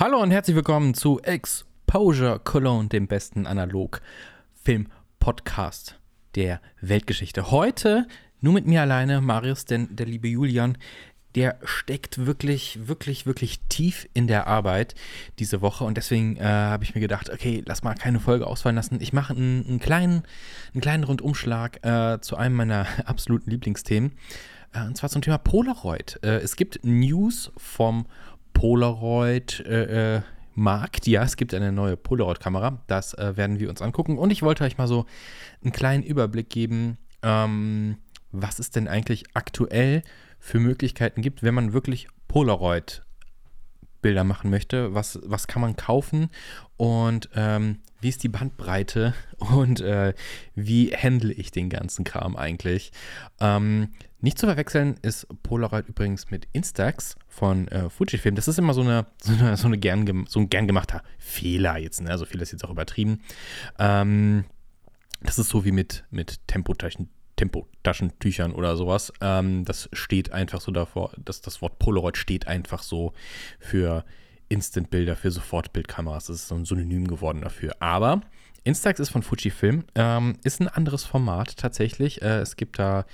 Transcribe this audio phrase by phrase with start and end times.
[0.00, 5.98] Hallo und herzlich willkommen zu Exposure Cologne, dem besten Analog-Film-Podcast
[6.36, 7.50] der Weltgeschichte.
[7.50, 8.06] Heute
[8.40, 10.78] nur mit mir alleine, Marius, denn der liebe Julian,
[11.34, 14.94] der steckt wirklich, wirklich, wirklich tief in der Arbeit
[15.40, 18.76] diese Woche und deswegen äh, habe ich mir gedacht, okay, lass mal keine Folge ausfallen
[18.76, 19.00] lassen.
[19.00, 20.22] Ich mache einen, einen, kleinen,
[20.74, 24.12] einen kleinen Rundumschlag äh, zu einem meiner absoluten Lieblingsthemen.
[24.72, 26.20] Äh, und zwar zum Thema Polaroid.
[26.22, 30.22] Äh, es gibt News vom Polaroid äh, äh,
[30.54, 31.06] Markt.
[31.06, 32.82] Ja, es gibt eine neue Polaroid-Kamera.
[32.86, 34.18] Das äh, werden wir uns angucken.
[34.18, 35.06] Und ich wollte euch mal so
[35.62, 37.98] einen kleinen Überblick geben, ähm,
[38.32, 40.02] was es denn eigentlich aktuell
[40.38, 43.02] für Möglichkeiten gibt, wenn man wirklich Polaroid
[44.00, 46.30] Bilder machen möchte, was, was kann man kaufen
[46.76, 50.14] und ähm, wie ist die Bandbreite und äh,
[50.54, 52.92] wie handle ich den ganzen Kram eigentlich.
[53.40, 58.34] Ähm, nicht zu verwechseln ist Polaroid übrigens mit Instax von äh, Fujifilm.
[58.34, 61.78] Das ist immer so, eine, so, eine, so, eine gern, so ein gern gemachter Fehler
[61.78, 62.00] jetzt.
[62.00, 62.10] Ne?
[62.10, 63.20] Also viel ist jetzt auch übertrieben.
[63.78, 64.44] Ähm,
[65.20, 69.12] das ist so wie mit, mit Tempotaschen, Tempotaschentüchern oder sowas.
[69.20, 73.12] Ähm, das steht einfach so davor, dass das Wort Polaroid steht einfach so
[73.60, 74.04] für
[74.48, 76.26] Instant-Bilder, für Sofortbildkameras.
[76.26, 77.76] Das ist so ein Synonym geworden dafür.
[77.80, 78.22] Aber
[78.68, 82.20] Instax ist von Fujifilm, ähm, ist ein anderes Format tatsächlich.
[82.20, 83.06] Äh, es gibt da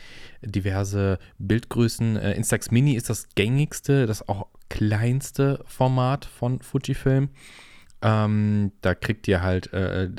[0.42, 2.16] diverse Bildgrößen.
[2.16, 7.30] Äh, Instax Mini ist das gängigste, das auch kleinste Format von Fujifilm.
[8.02, 10.10] Ähm, da kriegt ihr halt äh,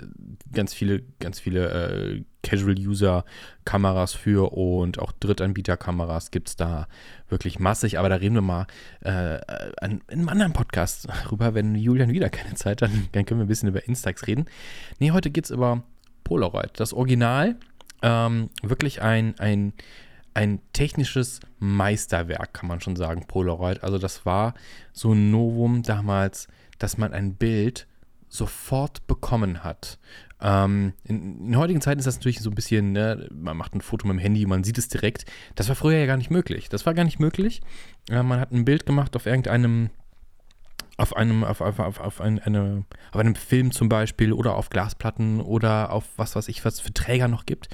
[0.53, 6.88] ganz viele, ganz viele äh, Casual-User-Kameras für und auch Drittanbieter-Kameras gibt es da
[7.28, 8.00] wirklich massig.
[8.00, 8.68] Aber da reden wir mal
[9.02, 9.40] äh,
[9.82, 11.54] an, in einem anderen Podcast drüber.
[11.54, 14.46] Wenn Julian wieder keine Zeit hat, dann können wir ein bisschen über Instax reden.
[15.00, 15.84] Nee, heute geht es über
[16.23, 16.72] Polaroid.
[16.80, 17.58] Das Original,
[18.02, 19.73] ähm, wirklich ein, ein,
[20.34, 23.84] ein technisches Meisterwerk, kann man schon sagen, Polaroid.
[23.84, 24.54] Also das war
[24.94, 27.88] so ein Novum damals dass man ein Bild
[28.28, 29.98] sofort bekommen hat.
[30.41, 33.81] Ähm, in, in, heutigen Zeiten ist das natürlich so ein bisschen, ne, man macht ein
[33.81, 35.26] Foto mit dem Handy, man sieht es direkt.
[35.55, 36.70] Das war früher ja gar nicht möglich.
[36.70, 37.61] Das war gar nicht möglich.
[38.10, 39.89] Äh, man hat ein Bild gemacht auf irgendeinem,
[40.98, 44.70] auf einem, auf, auf, auf, auf, ein, eine, auf einem Film zum Beispiel oder auf
[44.70, 47.70] Glasplatten oder auf was weiß ich, was für Träger noch gibt.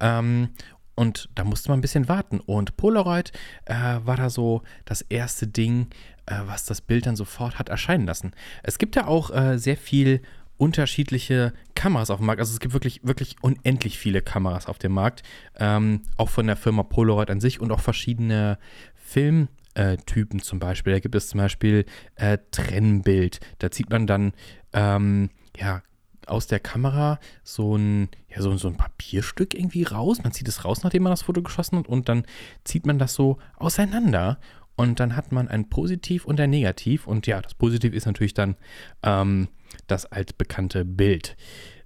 [0.00, 0.50] Ähm,
[0.94, 2.40] und da musste man ein bisschen warten.
[2.40, 3.32] Und Polaroid
[3.64, 5.88] äh, war da so das erste Ding,
[6.26, 8.32] äh, was das Bild dann sofort hat erscheinen lassen.
[8.62, 10.20] Es gibt ja auch äh, sehr viel
[10.62, 12.38] unterschiedliche Kameras auf dem Markt.
[12.38, 15.24] Also es gibt wirklich, wirklich unendlich viele Kameras auf dem Markt.
[15.58, 18.58] Ähm, auch von der Firma Polaroid an sich und auch verschiedene
[18.94, 20.92] Filmtypen zum Beispiel.
[20.92, 21.84] Da gibt es zum Beispiel
[22.14, 23.40] äh, Trennbild.
[23.58, 24.34] Da zieht man dann
[24.72, 25.82] ähm, ja,
[26.28, 30.22] aus der Kamera so ein, ja, so, so ein Papierstück irgendwie raus.
[30.22, 32.24] Man zieht es raus, nachdem man das Foto geschossen hat, und dann
[32.62, 34.38] zieht man das so auseinander
[34.76, 37.06] und dann hat man ein Positiv und ein Negativ.
[37.06, 38.56] Und ja, das Positiv ist natürlich dann
[39.02, 39.48] ähm,
[39.86, 41.36] das altbekannte Bild.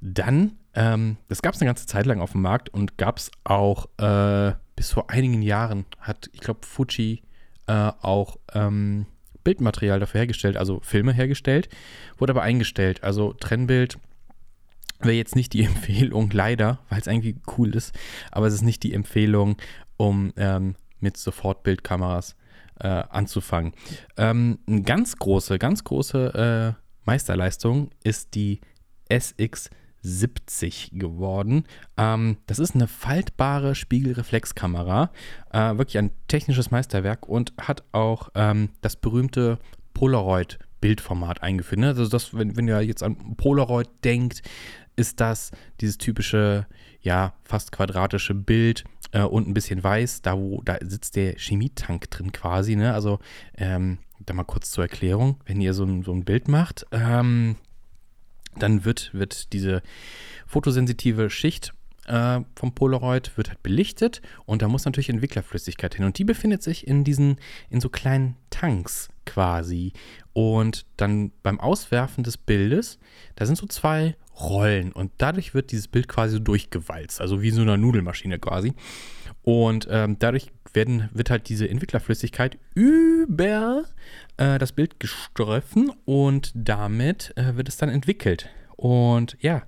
[0.00, 3.30] Dann, ähm, das gab es eine ganze Zeit lang auf dem Markt und gab es
[3.44, 7.22] auch äh, bis vor einigen Jahren, hat, ich glaube, Fuji
[7.66, 9.06] äh, auch ähm,
[9.42, 11.68] Bildmaterial dafür hergestellt, also Filme hergestellt,
[12.18, 13.02] wurde aber eingestellt.
[13.02, 13.98] Also Trennbild
[15.00, 17.94] wäre jetzt nicht die Empfehlung, leider, weil es irgendwie cool ist,
[18.30, 19.56] aber es ist nicht die Empfehlung,
[19.96, 22.35] um ähm, mit Sofortbildkameras
[22.80, 23.72] äh, anzufangen.
[24.16, 28.60] Ähm, eine ganz große, ganz große äh, Meisterleistung ist die
[29.10, 31.64] SX70 geworden.
[31.96, 35.10] Ähm, das ist eine faltbare Spiegelreflexkamera,
[35.52, 39.58] äh, wirklich ein technisches Meisterwerk und hat auch ähm, das berühmte
[39.94, 41.80] Polaroid Bildformat eingeführt.
[41.80, 41.88] Ne?
[41.88, 44.42] Also das, wenn, wenn ihr jetzt an Polaroid denkt,
[44.96, 46.66] ist das dieses typische,
[47.00, 52.10] ja, fast quadratische Bild äh, und ein bisschen weiß, da wo, da sitzt der Chemietank
[52.10, 52.94] drin quasi, ne?
[52.94, 53.18] Also,
[53.56, 57.56] ähm, da mal kurz zur Erklärung, wenn ihr so ein, so ein Bild macht, ähm,
[58.58, 59.82] dann wird, wird diese
[60.46, 61.74] fotosensitive Schicht
[62.06, 66.04] äh, vom Polaroid wird halt belichtet und da muss natürlich Entwicklerflüssigkeit hin.
[66.04, 67.36] Und die befindet sich in diesen,
[67.68, 69.92] in so kleinen Tanks quasi.
[70.32, 72.98] Und dann beim Auswerfen des Bildes,
[73.34, 74.92] da sind so zwei rollen.
[74.92, 78.74] Und dadurch wird dieses Bild quasi durchgewalzt, also wie so eine Nudelmaschine quasi.
[79.42, 83.84] Und ähm, dadurch werden, wird halt diese Entwicklerflüssigkeit über
[84.36, 88.48] äh, das Bild geströffen und damit äh, wird es dann entwickelt.
[88.76, 89.62] Und ja,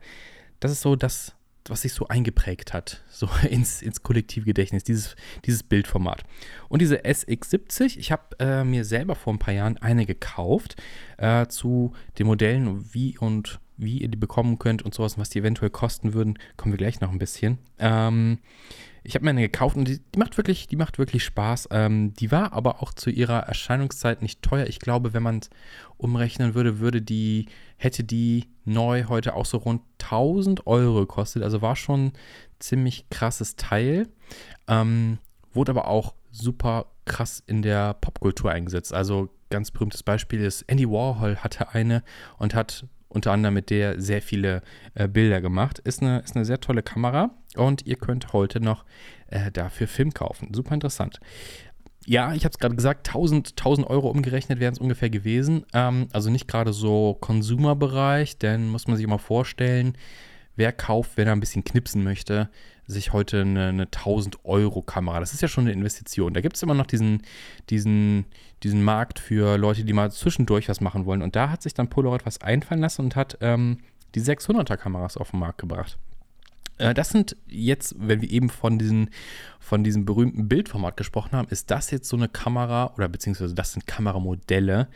[0.61, 1.35] das ist so das,
[1.67, 6.25] was sich so eingeprägt hat, so ins, ins Kollektivgedächtnis, dieses, dieses Bildformat.
[6.69, 10.77] Und diese SX70, ich habe äh, mir selber vor ein paar Jahren eine gekauft
[11.19, 15.39] äh, zu den Modellen, wie und wie ihr die bekommen könnt und sowas, was die
[15.39, 17.59] eventuell kosten würden, kommen wir gleich noch ein bisschen.
[17.79, 18.39] Ähm,
[19.05, 21.69] ich habe mir eine gekauft und die, die, macht wirklich, die macht wirklich Spaß.
[21.71, 24.67] Ähm, die war aber auch zu ihrer Erscheinungszeit nicht teuer.
[24.67, 25.51] Ich glaube, wenn man es
[25.97, 27.47] umrechnen würde, würde die,
[27.77, 31.43] hätte die neu heute auch so rund 1000 Euro gekostet.
[31.43, 32.13] Also war schon ein
[32.59, 34.09] ziemlich krasses Teil.
[34.67, 35.19] Ähm,
[35.53, 38.93] wurde aber auch super krass in der Popkultur eingesetzt.
[38.93, 42.03] Also ganz berühmtes Beispiel ist Andy Warhol hatte eine
[42.37, 44.63] und hat unter anderem mit der sehr viele
[44.95, 45.79] äh, Bilder gemacht.
[45.79, 48.85] Ist eine, ist eine sehr tolle Kamera und ihr könnt heute noch
[49.29, 50.53] äh, dafür Film kaufen.
[50.53, 51.21] Super interessant.
[52.07, 55.67] Ja, ich habe es gerade gesagt, 1000, 1000 Euro umgerechnet wären es ungefähr gewesen.
[55.75, 59.95] Ähm, also nicht gerade so Konsumerbereich, denn muss man sich mal vorstellen,
[60.57, 62.51] wer kauft, wenn er ein bisschen knipsen möchte,
[62.89, 65.21] sich heute eine, eine 1000 Euro Kamera.
[65.21, 66.33] Das ist ja schon eine Investition.
[66.35, 67.23] Da gibt es immer noch diesen,
[67.71, 68.25] diesen,
[68.63, 71.23] diesen Markt für Leute, die mal zwischendurch was machen wollen.
[71.23, 73.79] Und da hat sich dann Polaroid was einfallen lassen und hat ähm,
[74.15, 75.99] die 600er Kameras auf den Markt gebracht.
[76.79, 79.11] Äh, das sind jetzt, wenn wir eben von, diesen,
[79.61, 83.73] von diesem berühmten Bildformat gesprochen haben, ist das jetzt so eine Kamera oder beziehungsweise das
[83.73, 84.89] sind Kameramodelle,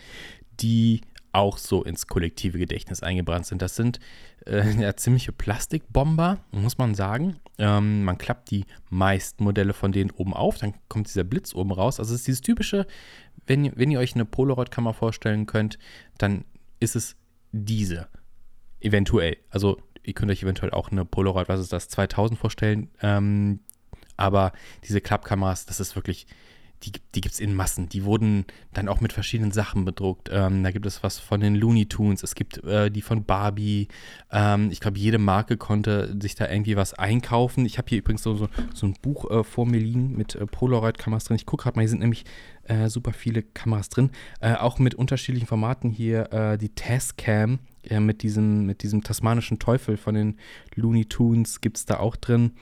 [0.60, 3.62] die auch so ins kollektive Gedächtnis eingebrannt sind.
[3.62, 3.98] Das sind
[4.46, 7.36] äh, ja, ziemliche Plastikbomber, muss man sagen.
[7.58, 11.72] Ähm, man klappt die meisten Modelle von denen oben auf, dann kommt dieser Blitz oben
[11.72, 11.98] raus.
[11.98, 12.86] Also es ist dieses typische,
[13.46, 15.78] wenn, wenn ihr euch eine Polaroid-Kamera vorstellen könnt,
[16.18, 16.44] dann
[16.80, 17.16] ist es
[17.52, 18.08] diese.
[18.80, 19.36] Eventuell.
[19.48, 22.90] Also ihr könnt euch eventuell auch eine Polaroid, was ist das, 2000 vorstellen.
[23.00, 23.60] Ähm,
[24.16, 24.52] aber
[24.84, 26.26] diese Klappkameras, das ist wirklich
[26.84, 27.88] die, die gibt es in Massen.
[27.88, 30.30] Die wurden dann auch mit verschiedenen Sachen bedruckt.
[30.32, 33.88] Ähm, da gibt es was von den Looney Tunes, es gibt äh, die von Barbie.
[34.30, 37.66] Ähm, ich glaube, jede Marke konnte sich da irgendwie was einkaufen.
[37.66, 40.46] Ich habe hier übrigens so, so, so ein Buch äh, vor mir liegen mit äh,
[40.46, 41.36] Polaroid-Kameras drin.
[41.36, 42.24] Ich gucke gerade mal, hier sind nämlich
[42.64, 44.10] äh, super viele Kameras drin.
[44.40, 47.60] Äh, auch mit unterschiedlichen Formaten hier äh, die Tascam.
[47.90, 50.38] mit, diesem, mit diesem tasmanischen Teufel von den
[50.74, 52.52] Looney Tunes gibt es da auch drin.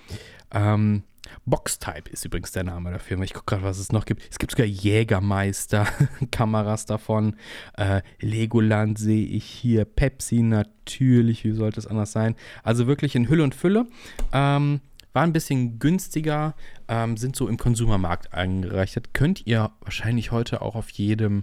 [0.52, 1.04] Ähm,
[1.46, 3.20] Box-Type ist übrigens der Name dafür.
[3.22, 4.22] Ich gucke gerade, was es noch gibt.
[4.30, 7.36] Es gibt sogar Jägermeister-Kameras davon.
[7.76, 9.84] Äh, Legoland sehe ich hier.
[9.84, 11.44] Pepsi natürlich.
[11.44, 12.34] Wie sollte es anders sein?
[12.62, 13.86] Also wirklich in Hülle und Fülle.
[14.32, 14.80] Ähm,
[15.12, 16.54] war ein bisschen günstiger,
[16.88, 19.12] ähm, sind so im Konsumermarkt eingereicht.
[19.12, 21.42] Könnt ihr wahrscheinlich heute auch auf jedem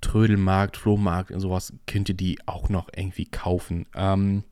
[0.00, 3.86] Trödelmarkt, Flohmarkt und sowas, könnt ihr die auch noch irgendwie kaufen.
[3.94, 4.44] Ähm,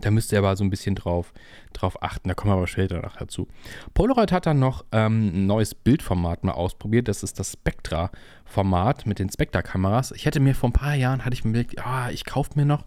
[0.00, 1.32] da müsst ihr aber so ein bisschen drauf,
[1.72, 2.28] drauf achten.
[2.28, 3.48] Da kommen wir aber später noch dazu.
[3.94, 7.08] Polaroid hat dann noch ähm, ein neues Bildformat mal ausprobiert.
[7.08, 10.12] Das ist das Spectra-Format mit den Spectra-Kameras.
[10.12, 12.66] Ich hätte mir vor ein paar Jahren, hatte ich mir überlegt, ah, ich kaufe mir
[12.66, 12.84] noch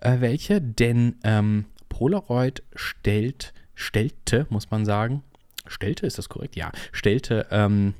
[0.00, 5.22] äh, welche, denn ähm, Polaroid stellt, stellte, muss man sagen,
[5.66, 6.56] stellte, ist das korrekt?
[6.56, 7.94] Ja, stellte ähm,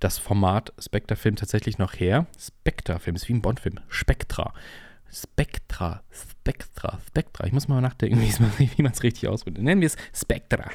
[0.00, 2.26] das Format Spectra-Film tatsächlich noch her.
[2.38, 3.80] Spectra-Film ist wie ein Bond-Film.
[3.88, 4.44] Spectra.
[4.44, 4.54] Spectra,
[5.10, 7.46] Spectra, Spectra.
[7.46, 8.20] Ich muss mal nachdenken,
[8.58, 9.58] wie man es richtig ausdrückt.
[9.58, 10.70] Nennen wir es Spectra.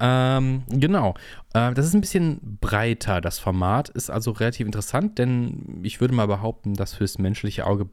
[0.00, 1.14] Ähm, genau.
[1.52, 3.88] Äh, das ist ein bisschen breiter, das Format.
[3.90, 7.88] Ist also relativ interessant, denn ich würde mal behaupten, dass fürs menschliche Auge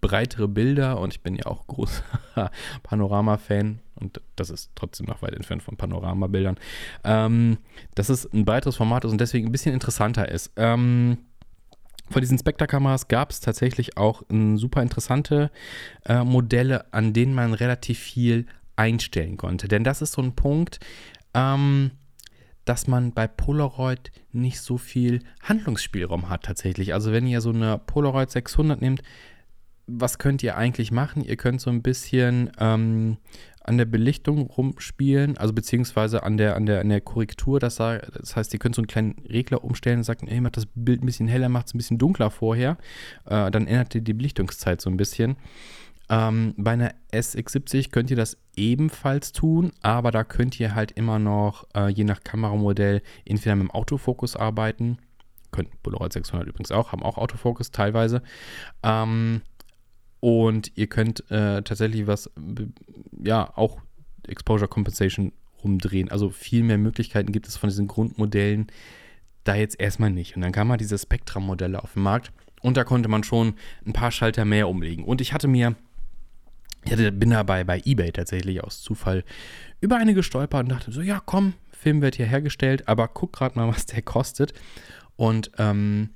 [0.00, 2.02] breitere Bilder und ich bin ja auch großer
[2.82, 6.56] Panorama-Fan und das ist trotzdem noch weit entfernt von Panoramabildern,
[7.04, 7.58] ähm,
[7.94, 10.52] dass es ein breiteres Format ist und deswegen ein bisschen interessanter ist.
[10.56, 11.18] Ähm,
[12.10, 15.50] von diesen Spectre-Kameras gab es tatsächlich auch um, super interessante
[16.04, 18.46] äh, Modelle, an denen man relativ viel
[18.76, 19.68] einstellen konnte.
[19.68, 20.80] Denn das ist so ein Punkt,
[21.34, 21.92] ähm,
[22.64, 26.94] dass man bei Polaroid nicht so viel Handlungsspielraum hat tatsächlich.
[26.94, 29.02] Also wenn ihr so eine Polaroid 600 nehmt,
[29.86, 31.24] was könnt ihr eigentlich machen?
[31.24, 33.18] Ihr könnt so ein bisschen ähm,
[33.64, 37.60] an der Belichtung rumspielen, also beziehungsweise an der, an der, an der Korrektur.
[37.60, 40.66] Das, das heißt, ihr könnt so einen kleinen Regler umstellen und sagt, ey, macht das
[40.74, 42.76] Bild ein bisschen heller, macht es ein bisschen dunkler vorher.
[43.24, 45.36] Äh, dann ändert ihr die Belichtungszeit so ein bisschen.
[46.10, 51.18] Ähm, bei einer SX70 könnt ihr das ebenfalls tun, aber da könnt ihr halt immer
[51.18, 54.98] noch, äh, je nach Kameramodell, entweder mit dem Autofokus arbeiten.
[55.52, 58.22] Könnt Polaroid 600 übrigens auch, haben auch Autofokus teilweise.
[58.82, 59.42] Ähm,
[60.22, 62.30] und ihr könnt äh, tatsächlich was,
[63.24, 63.80] ja, auch
[64.28, 65.32] Exposure Compensation
[65.64, 66.12] rumdrehen.
[66.12, 68.68] Also viel mehr Möglichkeiten gibt es von diesen Grundmodellen
[69.42, 70.36] da jetzt erstmal nicht.
[70.36, 73.92] Und dann kam mal diese Spectrum-Modelle auf den Markt und da konnte man schon ein
[73.92, 75.04] paar Schalter mehr umlegen.
[75.04, 75.74] Und ich hatte mir,
[76.84, 79.24] ich hatte, bin dabei bei eBay tatsächlich aus Zufall
[79.80, 83.58] über eine gestolpert und dachte so, ja komm, Film wird hier hergestellt, aber guck gerade
[83.58, 84.54] mal, was der kostet.
[85.16, 86.10] Und ähm,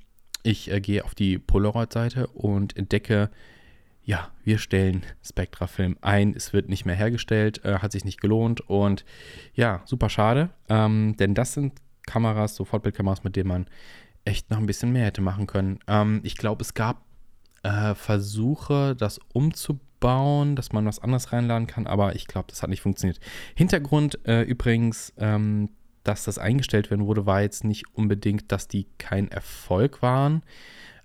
[0.44, 3.30] ich äh, gehe auf die Polaroid-Seite und entdecke
[4.06, 8.60] ja, wir stellen Spectra-Film ein, es wird nicht mehr hergestellt, äh, hat sich nicht gelohnt
[8.60, 9.04] und
[9.52, 11.74] ja, super schade, ähm, denn das sind
[12.06, 13.66] Kameras, Sofortbildkameras, mit denen man
[14.24, 15.80] echt noch ein bisschen mehr hätte machen können.
[15.88, 17.02] Ähm, ich glaube, es gab
[17.64, 22.70] äh, Versuche, das umzubauen dass man was anderes reinladen kann, aber ich glaube, das hat
[22.70, 23.18] nicht funktioniert.
[23.56, 25.70] Hintergrund äh, übrigens, ähm,
[26.04, 30.42] dass das eingestellt werden wurde, war jetzt nicht unbedingt, dass die kein Erfolg waren.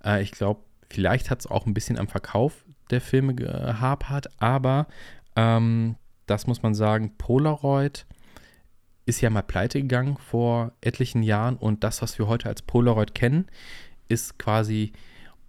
[0.04, 4.86] Äh, ich glaube, vielleicht hat es auch ein bisschen am Verkauf der Filme gehapert, aber
[5.36, 5.96] ähm,
[6.26, 8.06] das muss man sagen, Polaroid
[9.04, 13.14] ist ja mal pleite gegangen vor etlichen Jahren und das, was wir heute als Polaroid
[13.14, 13.46] kennen,
[14.08, 14.92] ist quasi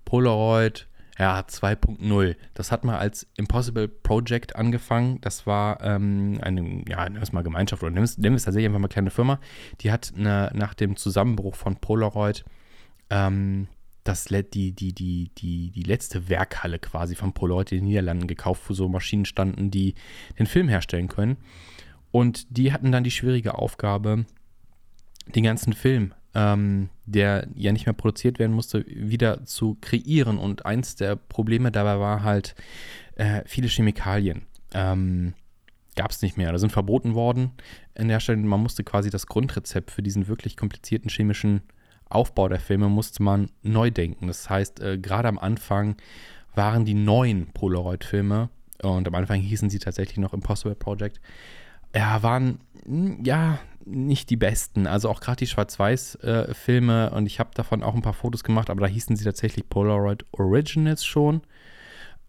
[0.05, 0.88] Polaroid
[1.19, 2.35] ja, 2.0.
[2.55, 5.21] Das hat mal als Impossible Project angefangen.
[5.21, 8.65] Das war ähm, eine, ja, nennen wir es mal Gemeinschaft oder nennen wir es tatsächlich
[8.65, 9.39] einfach mal kleine Firma.
[9.81, 12.43] Die hat eine, nach dem Zusammenbruch von Polaroid
[13.12, 13.67] ähm,
[14.03, 18.63] das, die, die, die, die, die letzte Werkhalle quasi von Polaroid in den Niederlanden gekauft,
[18.67, 19.95] wo so Maschinen standen, die
[20.38, 21.38] den Film herstellen können.
[22.12, 24.25] Und die hatten dann die schwierige Aufgabe,
[25.27, 30.38] den ganzen Film, ähm, der ja nicht mehr produziert werden musste, wieder zu kreieren.
[30.38, 32.55] Und eins der Probleme dabei war halt
[33.15, 34.43] äh, viele Chemikalien.
[34.74, 35.33] Ähm,
[35.95, 37.51] Gab es nicht mehr, oder sind verboten worden
[37.93, 38.39] in der Stelle.
[38.39, 41.62] Man musste quasi das Grundrezept für diesen wirklich komplizierten chemischen
[42.13, 44.27] Aufbau der Filme musste man neu denken.
[44.27, 45.96] Das heißt, äh, gerade am Anfang
[46.55, 48.50] waren die neuen Polaroid-Filme,
[48.84, 51.22] und am Anfang hießen sie tatsächlich noch Impossible Project,
[51.96, 54.88] ja, waren hm, ja nicht die besten.
[54.88, 58.70] Also auch gerade die Schwarz-Weiß-Filme äh, und ich habe davon auch ein paar Fotos gemacht,
[58.70, 61.41] aber da hießen sie tatsächlich Polaroid Originals schon.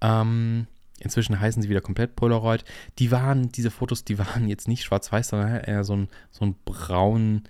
[0.00, 0.66] Ähm,
[0.98, 2.64] inzwischen heißen sie wieder komplett Polaroid.
[2.98, 6.56] Die waren, diese Fotos, die waren jetzt nicht schwarz-weiß, sondern eher so ein, so ein
[6.64, 7.42] braun,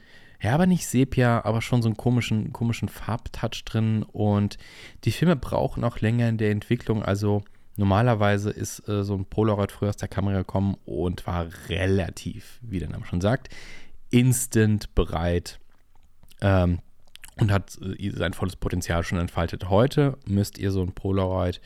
[0.44, 4.02] ja, aber nicht Sepia, aber schon so einen komischen, komischen Farbtouch drin.
[4.02, 4.58] Und
[5.04, 7.02] die Filme brauchen auch länger in der Entwicklung.
[7.02, 7.42] Also
[7.76, 12.78] Normalerweise ist äh, so ein Polaroid früher aus der Kamera gekommen und war relativ, wie
[12.78, 13.48] der Name schon sagt,
[14.10, 15.58] instant bereit
[16.40, 16.78] ähm,
[17.36, 19.70] und hat äh, sein volles Potenzial schon entfaltet.
[19.70, 21.60] Heute müsst ihr so ein Polaroid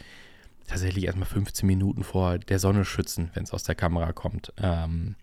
[0.67, 4.53] tatsächlich erstmal 15 Minuten vor der Sonne schützen, wenn es aus der Kamera kommt.
[4.57, 5.17] Ähm,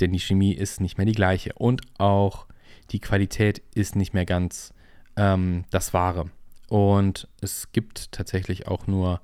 [0.00, 2.46] denn die Chemie ist nicht mehr die gleiche und auch
[2.90, 4.72] die Qualität ist nicht mehr ganz
[5.16, 6.30] ähm, das Wahre.
[6.68, 9.20] Und es gibt tatsächlich auch nur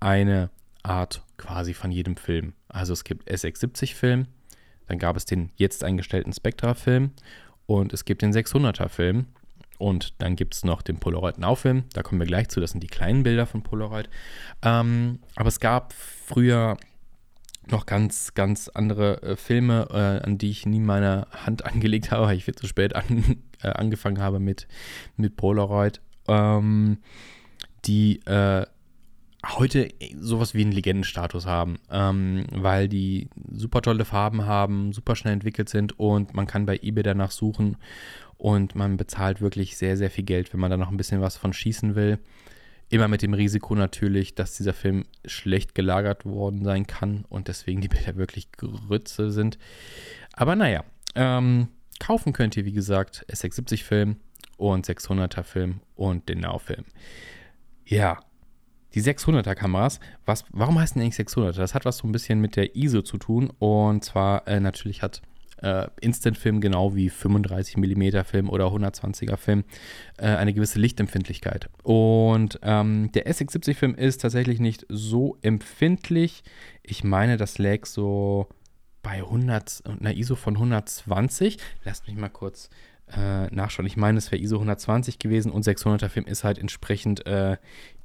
[0.00, 0.50] eine
[0.82, 2.52] Art quasi von jedem Film.
[2.68, 4.26] Also es gibt SX70-Film,
[4.86, 7.12] dann gab es den jetzt eingestellten Spectra-Film
[7.66, 9.26] und es gibt den 600er-Film
[9.78, 11.84] und dann gibt es noch den Polaroid Now-Film.
[11.94, 14.08] Da kommen wir gleich zu, das sind die kleinen Bilder von Polaroid.
[14.62, 16.76] Ähm, aber es gab früher
[17.70, 22.26] noch ganz, ganz andere äh, Filme, äh, an die ich nie meine Hand angelegt habe,
[22.26, 24.66] weil ich viel zu spät an, äh, angefangen habe mit,
[25.16, 26.00] mit Polaroid.
[26.26, 26.98] Ähm,
[27.84, 28.64] die äh,
[29.46, 35.34] heute sowas wie einen Legendenstatus haben, ähm, weil die super tolle Farben haben, super schnell
[35.34, 37.76] entwickelt sind und man kann bei eBay danach suchen
[38.38, 41.36] und man bezahlt wirklich sehr, sehr viel Geld, wenn man da noch ein bisschen was
[41.36, 42.18] von schießen will.
[42.88, 47.80] Immer mit dem Risiko natürlich, dass dieser Film schlecht gelagert worden sein kann und deswegen
[47.80, 49.58] die Bilder wirklich Grütze sind.
[50.32, 54.16] Aber naja, ähm, kaufen könnt ihr wie gesagt SX70 Film
[54.56, 56.84] und 600er Film und den Now-Film.
[57.86, 58.20] Ja,
[58.94, 59.98] die 600er Kameras,
[60.50, 61.56] warum heißen die eigentlich 600er?
[61.56, 65.02] Das hat was so ein bisschen mit der ISO zu tun und zwar äh, natürlich
[65.02, 65.22] hat
[65.64, 69.64] äh, Instant-Film genau wie 35 mm Film oder 120er Film
[70.18, 71.70] äh, eine gewisse Lichtempfindlichkeit.
[71.82, 76.44] Und ähm, der SX70-Film ist tatsächlich nicht so empfindlich.
[76.82, 78.48] Ich meine, das lag so
[79.02, 81.58] bei 100, einer ISO von 120.
[81.84, 82.68] Lasst mich mal kurz
[83.16, 83.86] äh, nachschauen.
[83.86, 87.56] Ich meine, es wäre ISO 120 gewesen und 600er Film ist halt entsprechend äh,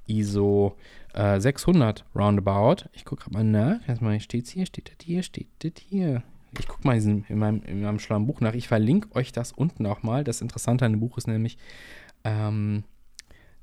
[0.08, 0.78] ISO
[1.14, 2.90] äh, 600 roundabout.
[2.94, 3.88] Ich gucke gerade mal nach.
[3.88, 6.24] Erstmal steht es hier, steht das hier, steht das hier.
[6.58, 8.54] Ich gucke mal in, meinem, in meinem schlauen Buch nach.
[8.54, 10.24] Ich verlinke euch das unten auch mal.
[10.24, 11.58] Das Interessante an dem Buch ist nämlich,
[12.24, 12.84] ähm,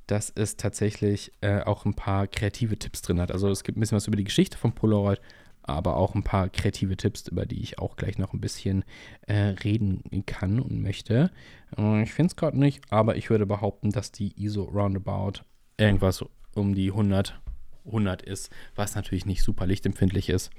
[0.06, 3.32] dass es tatsächlich äh, auch ein paar kreative Tipps drin hat.
[3.32, 5.20] Also es gibt ein bisschen was über die Geschichte von Polaroid,
[5.62, 8.84] aber auch ein paar kreative Tipps, über die ich auch gleich noch ein bisschen
[9.26, 11.30] äh, reden kann und möchte.
[11.76, 15.42] Äh, ich finde es gerade nicht, aber ich würde behaupten, dass die ISO Roundabout
[15.76, 16.24] irgendwas
[16.54, 17.40] um die 100,
[17.84, 20.50] 100 ist, was natürlich nicht super lichtempfindlich ist.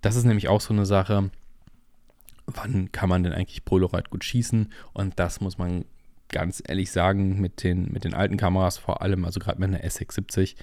[0.00, 1.30] Das ist nämlich auch so eine Sache,
[2.54, 4.72] wann kann man denn eigentlich Polaroid gut schießen?
[4.92, 5.84] Und das muss man
[6.32, 9.84] ganz ehrlich sagen, mit den, mit den alten Kameras vor allem, also gerade mit einer
[9.84, 10.56] SX70,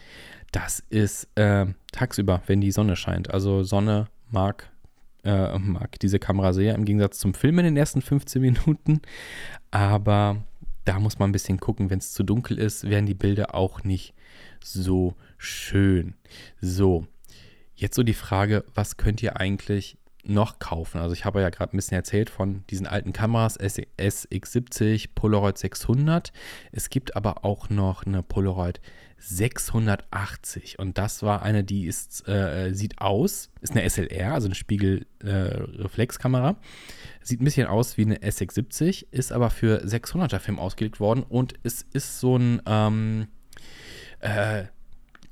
[0.52, 3.32] das ist äh, tagsüber, wenn die Sonne scheint.
[3.32, 4.72] Also Sonne mag,
[5.24, 9.02] äh, mag diese Kamera sehr, im Gegensatz zum Film in den ersten 15 Minuten.
[9.72, 10.44] Aber
[10.86, 13.84] da muss man ein bisschen gucken, wenn es zu dunkel ist, werden die Bilder auch
[13.84, 14.16] nicht
[14.64, 16.16] so schön.
[16.60, 17.06] So,
[17.76, 21.00] jetzt so die Frage, was könnt ihr eigentlich noch kaufen?
[21.00, 26.32] Also ich habe ja gerade ein bisschen erzählt von diesen alten Kameras SX70, Polaroid 600.
[26.72, 28.82] Es gibt aber auch noch eine Polaroid
[29.20, 30.80] 680.
[30.80, 36.52] Und das war eine, die ist, äh, sieht aus, ist eine SLR, also eine Spiegelreflexkamera.
[36.52, 36.56] Äh,
[37.22, 41.54] sieht ein bisschen aus wie eine S670, ist aber für 600er Film ausgelegt worden und
[41.64, 43.28] es ist so ein, ähm,
[44.20, 44.64] äh,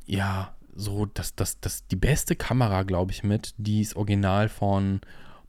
[0.06, 5.02] ja, so das, das, das, die beste Kamera, glaube ich, mit, die es original von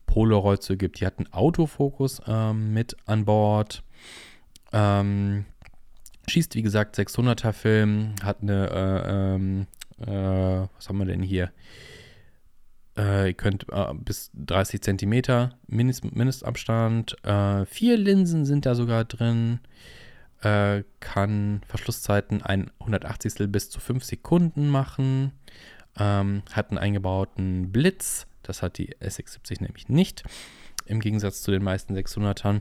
[0.06, 1.00] Polaroid so gibt.
[1.00, 3.85] Die hat einen Autofokus ähm, mit an Bord.
[4.73, 5.44] Ähm,
[6.26, 9.66] schießt, wie gesagt, 600er Film, hat eine, äh, ähm,
[10.00, 11.52] äh, was haben wir denn hier?
[12.97, 17.23] Äh, ihr könnt äh, bis 30 Zentimeter Mindest, Mindestabstand.
[17.25, 19.61] Äh, vier Linsen sind da sogar drin.
[20.42, 25.33] Äh, kann Verschlusszeiten ein 180 bis zu 5 Sekunden machen.
[25.99, 28.26] Ähm, hat einen eingebauten Blitz.
[28.42, 30.23] Das hat die S670 nämlich nicht.
[30.87, 32.61] Im Gegensatz zu den meisten 600ern.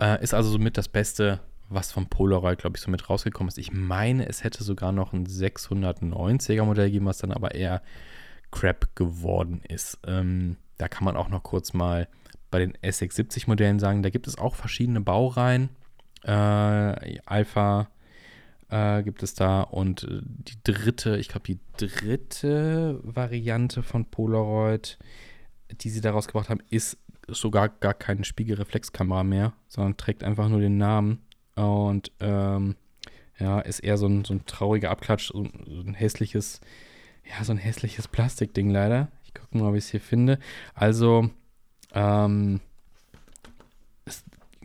[0.00, 1.40] Äh, ist also somit das beste
[1.74, 3.58] was vom Polaroid, glaube ich, so mit rausgekommen ist.
[3.58, 7.82] Ich meine, es hätte sogar noch ein 690er Modell gegeben, was dann aber eher
[8.50, 9.98] Crap geworden ist.
[10.06, 12.08] Ähm, da kann man auch noch kurz mal
[12.50, 15.70] bei den S670 Modellen sagen, da gibt es auch verschiedene Baureihen.
[16.24, 17.88] Äh, Alpha
[18.68, 24.98] äh, gibt es da und äh, die dritte, ich glaube, die dritte Variante von Polaroid,
[25.80, 26.98] die sie daraus gebracht haben, ist
[27.28, 31.22] sogar gar keine Spiegelreflexkamera mehr, sondern trägt einfach nur den Namen
[31.54, 32.76] und ähm,
[33.38, 36.60] ja, ist eher so ein, so ein trauriger Abklatsch, so, ein hässliches,
[37.28, 39.08] ja, so ein hässliches Plastikding leider.
[39.24, 40.38] Ich gucke mal, ob ich es hier finde.
[40.74, 41.30] Also,
[41.92, 42.60] ähm,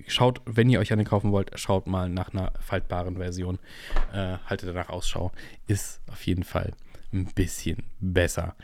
[0.08, 3.60] schaut, wenn ihr euch eine kaufen wollt, schaut mal nach einer faltbaren Version.
[4.14, 5.32] Äh, haltet danach Ausschau.
[5.68, 6.74] Ist auf jeden Fall
[7.14, 8.56] ein bisschen besser.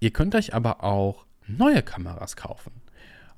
[0.00, 2.72] Ihr könnt euch aber auch neue Kameras kaufen.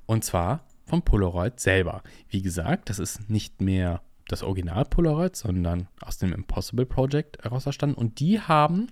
[0.05, 2.03] Und zwar vom Polaroid selber.
[2.29, 7.65] Wie gesagt, das ist nicht mehr das Original Polaroid, sondern aus dem Impossible Project heraus
[7.65, 7.95] erstanden.
[7.95, 8.91] Und die haben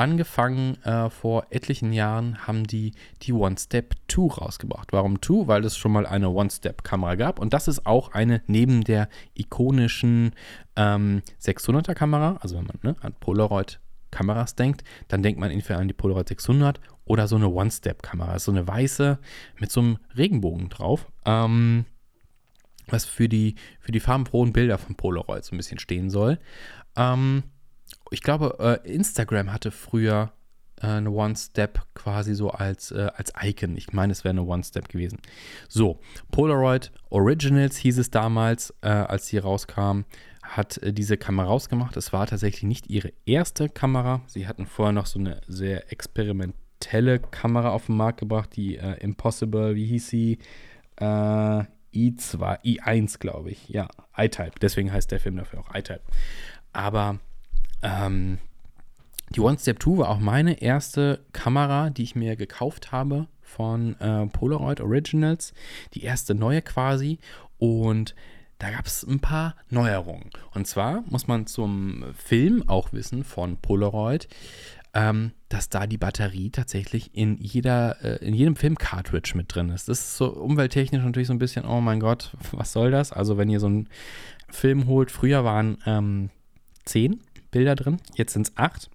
[0.00, 4.94] angefangen äh, vor etlichen Jahren, haben die die One Step 2 rausgebracht.
[4.94, 5.46] Warum 2?
[5.46, 7.38] Weil es schon mal eine One Step Kamera gab.
[7.38, 10.32] Und das ist auch eine neben der ikonischen
[10.74, 13.78] ähm, 600er Kamera, also wenn man ne, an Polaroid
[14.10, 18.38] Kameras denkt, dann denkt man entweder an die Polaroid 600 oder so eine One-Step-Kamera.
[18.38, 19.18] So eine weiße
[19.58, 21.06] mit so einem Regenbogen drauf.
[21.26, 21.84] Ähm,
[22.88, 26.38] was für die, für die farbenfrohen Bilder von Polaroid so ein bisschen stehen soll.
[26.96, 27.44] Ähm,
[28.10, 30.32] ich glaube, äh, Instagram hatte früher
[30.80, 33.76] äh, eine One-Step quasi so als, äh, als Icon.
[33.76, 35.18] Ich meine, es wäre eine One-Step gewesen.
[35.68, 40.04] So, Polaroid Originals hieß es damals, äh, als sie rauskam,
[40.42, 41.96] hat äh, diese Kamera rausgemacht.
[41.96, 44.22] Es war tatsächlich nicht ihre erste Kamera.
[44.26, 48.94] Sie hatten vorher noch so eine sehr experimentelle Kamera auf den Markt gebracht, die äh,
[49.00, 50.38] Impossible, wie hieß sie?
[51.00, 53.70] i2, i1, glaube ich.
[53.70, 54.52] Ja, I-Type.
[54.60, 56.02] Deswegen heißt der Film dafür auch I-Type.
[56.74, 57.20] Aber
[57.82, 58.38] ähm,
[59.30, 63.98] die One Step 2 war auch meine erste Kamera, die ich mir gekauft habe von
[64.00, 65.52] äh, Polaroid Originals.
[65.94, 67.18] Die erste neue quasi.
[67.58, 68.14] Und
[68.58, 70.30] da gab es ein paar Neuerungen.
[70.52, 74.28] Und zwar muss man zum Film auch wissen von Polaroid,
[74.94, 79.88] ähm, dass da die Batterie tatsächlich in jeder, äh, in jedem Film-Cartridge mit drin ist.
[79.88, 83.12] Das ist so umwelttechnisch natürlich so ein bisschen, oh mein Gott, was soll das?
[83.12, 83.88] Also wenn ihr so einen
[84.48, 86.30] Film holt, früher waren ähm,
[86.84, 88.90] zehn Bilder drin, jetzt sind es acht.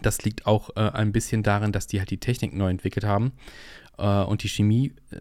[0.00, 3.32] Das liegt auch äh, ein bisschen darin, dass die halt die Technik neu entwickelt haben
[3.98, 5.20] äh, und die Chemie äh,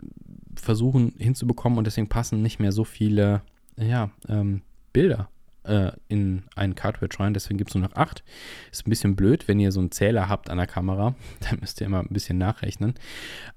[0.55, 3.41] versuchen hinzubekommen und deswegen passen nicht mehr so viele
[3.77, 4.61] ja, ähm,
[4.93, 5.29] Bilder
[5.63, 8.23] äh, in einen Cartridge rein, deswegen gibt es nur noch 8.
[8.71, 11.81] Ist ein bisschen blöd, wenn ihr so einen Zähler habt an der Kamera, dann müsst
[11.81, 12.95] ihr immer ein bisschen nachrechnen,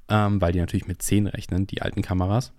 [0.09, 2.53] ähm, weil die natürlich mit 10 rechnen, die alten Kameras.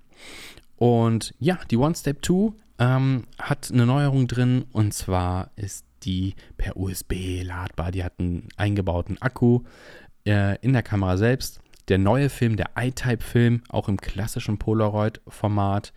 [0.77, 6.35] Und ja, die One Step 2 ähm, hat eine Neuerung drin und zwar ist die
[6.57, 7.91] per USB ladbar.
[7.91, 9.61] Die hat einen eingebauten Akku
[10.27, 11.59] äh, in der Kamera selbst.
[11.87, 15.93] Der neue Film, der iType-Film, auch im klassischen Polaroid-Format,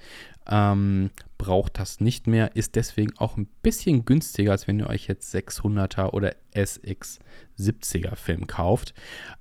[0.50, 5.06] ähm, braucht das nicht mehr, ist deswegen auch ein bisschen günstiger, als wenn ihr euch
[5.06, 8.92] jetzt 600er oder SX70er Film kauft.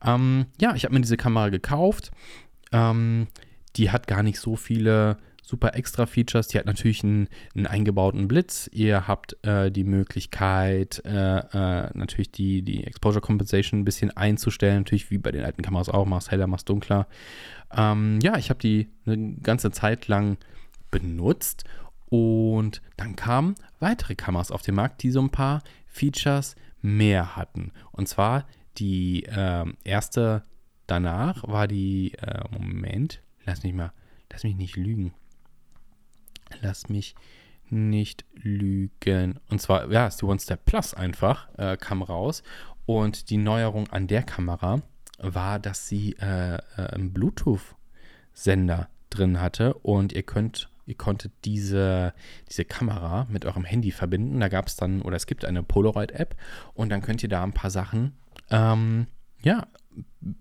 [0.05, 2.11] Ähm, ja, ich habe mir diese Kamera gekauft.
[2.71, 3.27] Ähm,
[3.75, 5.17] die hat gar nicht so viele
[5.47, 6.49] super extra Features.
[6.49, 8.69] Die hat natürlich einen, einen eingebauten Blitz.
[8.73, 14.79] Ihr habt äh, die Möglichkeit, äh, äh, natürlich die, die Exposure Compensation ein bisschen einzustellen.
[14.79, 16.05] Natürlich wie bei den alten Kameras auch.
[16.05, 17.07] Machst heller, machst dunkler.
[17.75, 20.37] Ähm, ja, ich habe die eine ganze Zeit lang
[20.91, 21.63] benutzt
[22.09, 27.71] und dann kamen weitere Kameras auf den Markt, die so ein paar Features mehr hatten.
[27.91, 28.45] Und zwar
[28.77, 30.43] die äh, erste
[30.87, 33.91] danach war die, äh, Moment, lass mich mal,
[34.31, 35.13] lass mich nicht lügen.
[36.61, 37.15] Lass mich
[37.69, 39.39] nicht lügen.
[39.49, 42.43] Und zwar, ja, ist die One Step Plus einfach, äh, kam raus.
[42.85, 44.81] Und die Neuerung an der Kamera
[45.19, 52.13] war, dass sie äh, äh, einen Bluetooth-Sender drin hatte und ihr könnt ihr konntet diese,
[52.49, 54.39] diese Kamera mit eurem Handy verbinden.
[54.39, 56.35] Da gab es dann, oder es gibt eine Polaroid-App
[56.73, 58.13] und dann könnt ihr da ein paar Sachen,
[58.49, 59.07] ähm,
[59.41, 59.67] ja,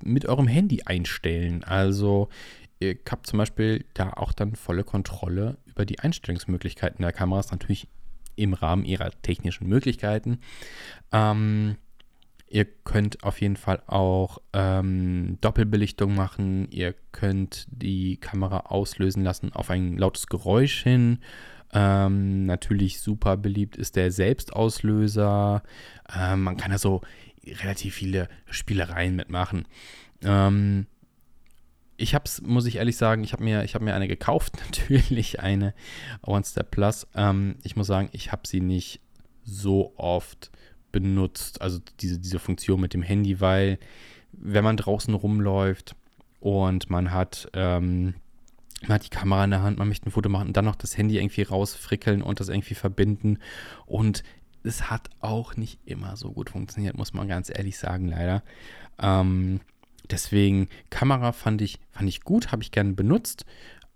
[0.04, 1.64] mit eurem Handy einstellen.
[1.64, 2.28] Also
[2.78, 7.88] ihr habt zum Beispiel da auch dann volle Kontrolle über die Einstellungsmöglichkeiten der Kameras, natürlich
[8.36, 10.38] im Rahmen ihrer technischen Möglichkeiten.
[11.12, 11.76] Ähm,
[12.48, 16.70] Ihr könnt auf jeden Fall auch ähm, Doppelbelichtung machen.
[16.70, 21.18] Ihr könnt die Kamera auslösen lassen auf ein lautes Geräusch hin.
[21.72, 25.64] Ähm, natürlich super beliebt ist der Selbstauslöser.
[26.16, 27.00] Ähm, man kann da so
[27.44, 29.66] relativ viele Spielereien mitmachen.
[30.22, 30.86] Ähm,
[31.96, 35.40] ich habe es, muss ich ehrlich sagen, ich habe mir, hab mir eine gekauft, natürlich
[35.40, 35.74] eine
[36.22, 37.06] One Step Plus.
[37.14, 39.00] Ähm, ich muss sagen, ich habe sie nicht
[39.44, 40.50] so oft
[40.92, 43.78] benutzt, also diese, diese Funktion mit dem Handy, weil
[44.32, 45.94] wenn man draußen rumläuft
[46.40, 48.14] und man hat, ähm,
[48.82, 50.76] man hat die Kamera in der Hand, man möchte ein Foto machen und dann noch
[50.76, 53.38] das Handy irgendwie rausfrickeln und das irgendwie verbinden
[53.86, 54.22] und
[54.62, 58.42] es hat auch nicht immer so gut funktioniert, muss man ganz ehrlich sagen, leider.
[58.98, 59.60] Ähm,
[60.10, 63.44] deswegen, Kamera fand ich, fand ich gut, habe ich gerne benutzt.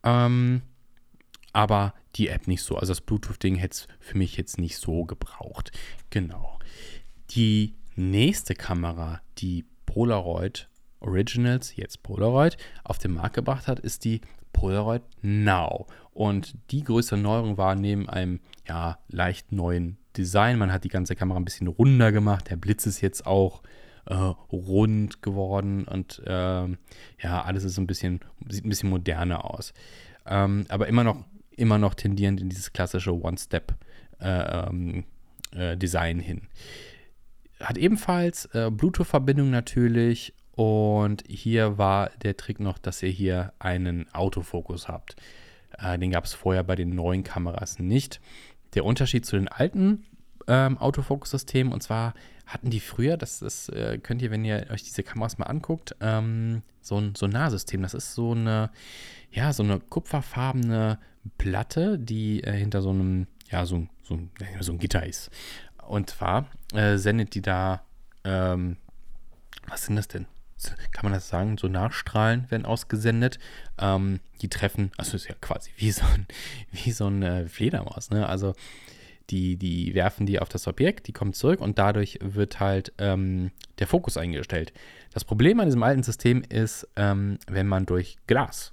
[0.03, 0.63] Ähm,
[1.53, 2.77] aber die App nicht so.
[2.77, 5.73] Also das Bluetooth-Ding hätte es für mich jetzt nicht so gebraucht.
[6.11, 6.59] Genau.
[7.31, 10.69] Die nächste Kamera, die Polaroid
[11.01, 14.21] Originals, jetzt Polaroid, auf den Markt gebracht hat, ist die
[14.53, 15.87] Polaroid Now.
[16.13, 21.15] Und die größte Neuerung war neben einem ja, leicht neuen Design, man hat die ganze
[21.15, 23.63] Kamera ein bisschen runder gemacht, der Blitz ist jetzt auch
[24.11, 24.15] äh,
[24.53, 26.67] rund geworden und äh,
[27.23, 29.73] ja, alles ist ein bisschen, sieht ein bisschen moderner aus.
[30.27, 31.25] Ähm, aber immer noch,
[31.57, 35.05] immer noch tendierend in dieses klassische One-Step-Design
[35.53, 36.43] äh, ähm, hin
[37.61, 40.35] hat ebenfalls äh, Bluetooth-Verbindung natürlich.
[40.53, 45.17] Und hier war der Trick noch, dass ihr hier einen Autofokus habt.
[45.79, 48.21] Äh, den gab es vorher bei den neuen Kameras nicht.
[48.75, 50.05] Der Unterschied zu den alten
[50.49, 52.15] ähm, Autofokus-Systemen, und zwar
[52.51, 55.95] hatten die früher, das, das äh, könnt ihr, wenn ihr euch diese Kameras mal anguckt,
[56.01, 57.81] ähm, so ein Sonarsystem.
[57.83, 58.71] Das ist so eine,
[59.31, 60.99] ja, so eine kupferfarbene
[61.39, 64.19] Platte, die äh, hinter so einem, ja, so, so,
[64.61, 65.31] so ein Gitter ist.
[65.87, 67.83] Und zwar äh, sendet die da,
[68.25, 68.77] ähm,
[69.69, 70.27] was sind das denn?
[70.91, 71.57] Kann man das sagen?
[71.57, 73.39] So Nachstrahlen werden ausgesendet.
[73.79, 76.27] Ähm, die treffen, also ist ja quasi wie so ein,
[76.73, 78.29] wie so ein äh, Fledermaus, ne?
[78.29, 78.55] Also
[79.31, 83.51] die, die werfen die auf das Objekt, die kommen zurück und dadurch wird halt ähm,
[83.79, 84.73] der Fokus eingestellt.
[85.13, 88.73] Das Problem an diesem alten System ist, ähm, wenn man durch Glas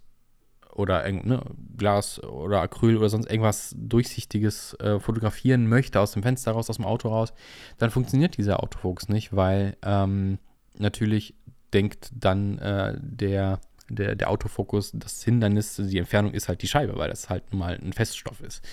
[0.77, 1.41] oder ne,
[1.75, 6.77] Glas oder Acryl oder sonst irgendwas Durchsichtiges äh, fotografieren möchte, aus dem Fenster raus, aus
[6.77, 7.33] dem Auto raus,
[7.77, 10.37] dann funktioniert dieser Autofokus nicht, weil ähm,
[10.77, 11.35] natürlich
[11.73, 13.59] denkt dann äh, der,
[13.89, 17.79] der, der Autofokus, das Hindernis, die Entfernung ist halt die Scheibe, weil das halt mal
[17.81, 18.63] ein Feststoff ist.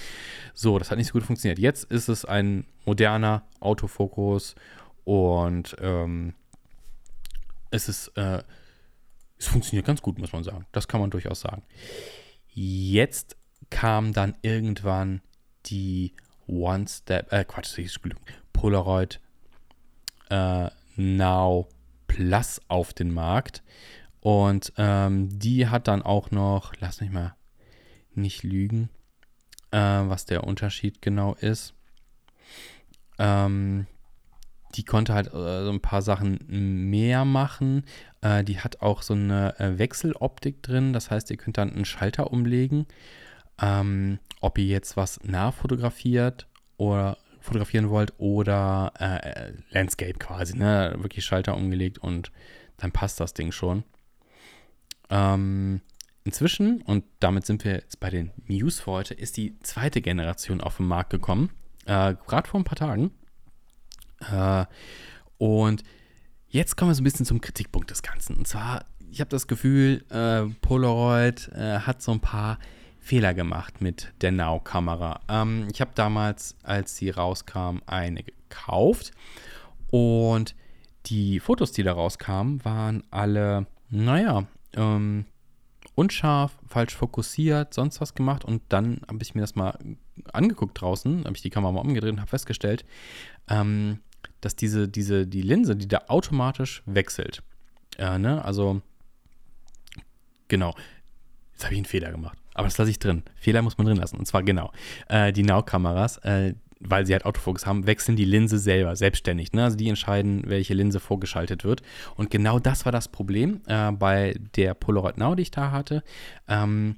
[0.55, 1.59] So, das hat nicht so gut funktioniert.
[1.59, 4.55] Jetzt ist es ein moderner Autofokus
[5.05, 6.35] und ähm,
[7.71, 8.43] es ist äh,
[9.39, 10.67] es funktioniert ganz gut, muss man sagen.
[10.73, 11.63] Das kann man durchaus sagen.
[12.49, 13.37] Jetzt
[13.71, 15.21] kam dann irgendwann
[15.67, 16.15] die
[16.47, 17.79] One-Step, äh, Quatsch,
[18.53, 19.21] Polaroid
[20.31, 21.69] äh, Now
[22.07, 23.63] Plus auf den Markt.
[24.25, 27.37] Und ähm, die hat dann auch noch, lass mich mal
[28.15, 28.89] nicht lügen,
[29.71, 31.75] äh, was der Unterschied genau ist.
[33.19, 33.87] Ähm,
[34.77, 37.85] die konnte halt äh, so ein paar Sachen mehr machen.
[38.23, 40.95] Äh, die hat auch so eine äh, Wechseloptik drin.
[40.95, 42.87] Das heißt, ihr könnt dann einen Schalter umlegen.
[43.61, 50.95] Ähm, ob ihr jetzt was nachfotografiert oder fotografieren wollt oder äh, Landscape quasi, ne?
[50.97, 52.33] Wirklich Schalter umgelegt und
[52.79, 53.85] dann passt das Ding schon.
[55.15, 55.81] Ähm,
[56.25, 60.61] inzwischen, und damit sind wir jetzt bei den News für heute, ist die zweite Generation
[60.61, 61.51] auf den Markt gekommen.
[61.87, 63.13] Äh, Gerade vor ein paar Tagen.
[64.33, 64.65] Äh,
[65.39, 65.85] und
[66.49, 68.37] jetzt kommen wir so ein bisschen zum Kritikpunkt des Ganzen.
[68.37, 72.59] Und zwar, ich habe das Gefühl, äh, Polaroid äh, hat so ein paar
[72.99, 75.21] Fehler gemacht mit der Now-Kamera.
[75.29, 79.13] Ähm, ich habe damals, als sie rauskam, eine gekauft.
[79.91, 80.57] Und
[81.07, 85.27] die Fotos, die da rauskamen, waren alle, naja, ähm,
[85.95, 88.45] unscharf, falsch fokussiert, sonst was gemacht.
[88.45, 89.79] Und dann habe ich mir das mal
[90.33, 92.85] angeguckt draußen, habe ich die Kamera mal umgedreht und habe festgestellt,
[93.49, 93.99] ähm,
[94.41, 97.43] dass diese, diese, die Linse, die da automatisch wechselt.
[97.99, 98.45] Äh, ne?
[98.45, 98.83] Also,
[100.49, 100.75] genau.
[101.53, 102.37] Jetzt habe ich einen Fehler gemacht.
[102.55, 103.23] Aber das lasse ich drin.
[103.37, 104.17] Fehler muss man drin lassen.
[104.17, 104.73] Und zwar genau.
[105.09, 109.53] Äh, die Now-Kameras, äh, weil sie halt Autofokus haben, wechseln die Linse selber, selbstständig.
[109.53, 109.65] Ne?
[109.65, 111.83] Also die entscheiden, welche Linse vorgeschaltet wird.
[112.17, 116.03] Und genau das war das Problem äh, bei der Polaroid Now, die ich da hatte.
[116.49, 116.97] Ähm,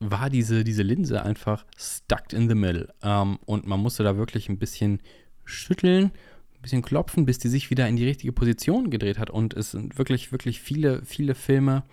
[0.00, 2.88] war diese, diese Linse einfach stuck in the middle.
[3.02, 5.00] Ähm, und man musste da wirklich ein bisschen
[5.44, 9.30] schütteln, ein bisschen klopfen, bis die sich wieder in die richtige Position gedreht hat.
[9.30, 11.84] Und es sind wirklich, wirklich viele, viele Filme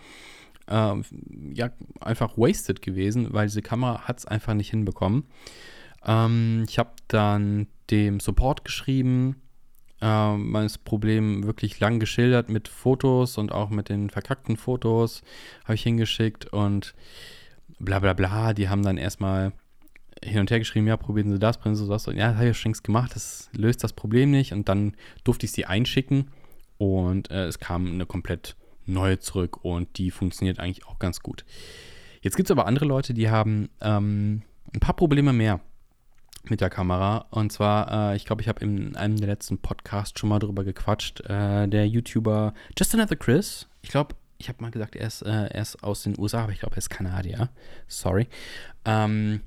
[0.67, 0.93] äh,
[1.53, 5.25] ja, einfach wasted gewesen, weil diese Kamera hat es einfach nicht hinbekommen.
[6.05, 9.41] Ähm, ich habe dann dem Support geschrieben,
[10.01, 15.23] äh, meines Problem wirklich lang geschildert mit Fotos und auch mit den verkackten Fotos
[15.63, 16.93] habe ich hingeschickt und
[17.79, 18.53] bla bla bla.
[18.53, 19.53] Die haben dann erstmal
[20.23, 22.07] hin und her geschrieben, ja, probieren Sie das, probieren Sie das.
[22.07, 24.53] Und ja, das habe ich schon längst gemacht, das löst das Problem nicht.
[24.53, 26.29] Und dann durfte ich sie einschicken
[26.77, 28.55] und äh, es kam eine komplett
[28.86, 31.43] neue zurück und die funktioniert eigentlich auch ganz gut.
[32.21, 35.60] Jetzt gibt es aber andere Leute, die haben ähm, ein paar Probleme mehr
[36.49, 37.25] mit der Kamera.
[37.29, 40.63] Und zwar, äh, ich glaube, ich habe in einem der letzten Podcasts schon mal drüber
[40.63, 41.21] gequatscht.
[41.21, 45.47] Äh, der YouTuber Just Another Chris, ich glaube, ich habe mal gesagt, er ist, äh,
[45.47, 47.49] er ist aus den USA, aber ich glaube, er ist Kanadier.
[47.88, 48.27] Sorry.
[48.86, 49.41] Ähm,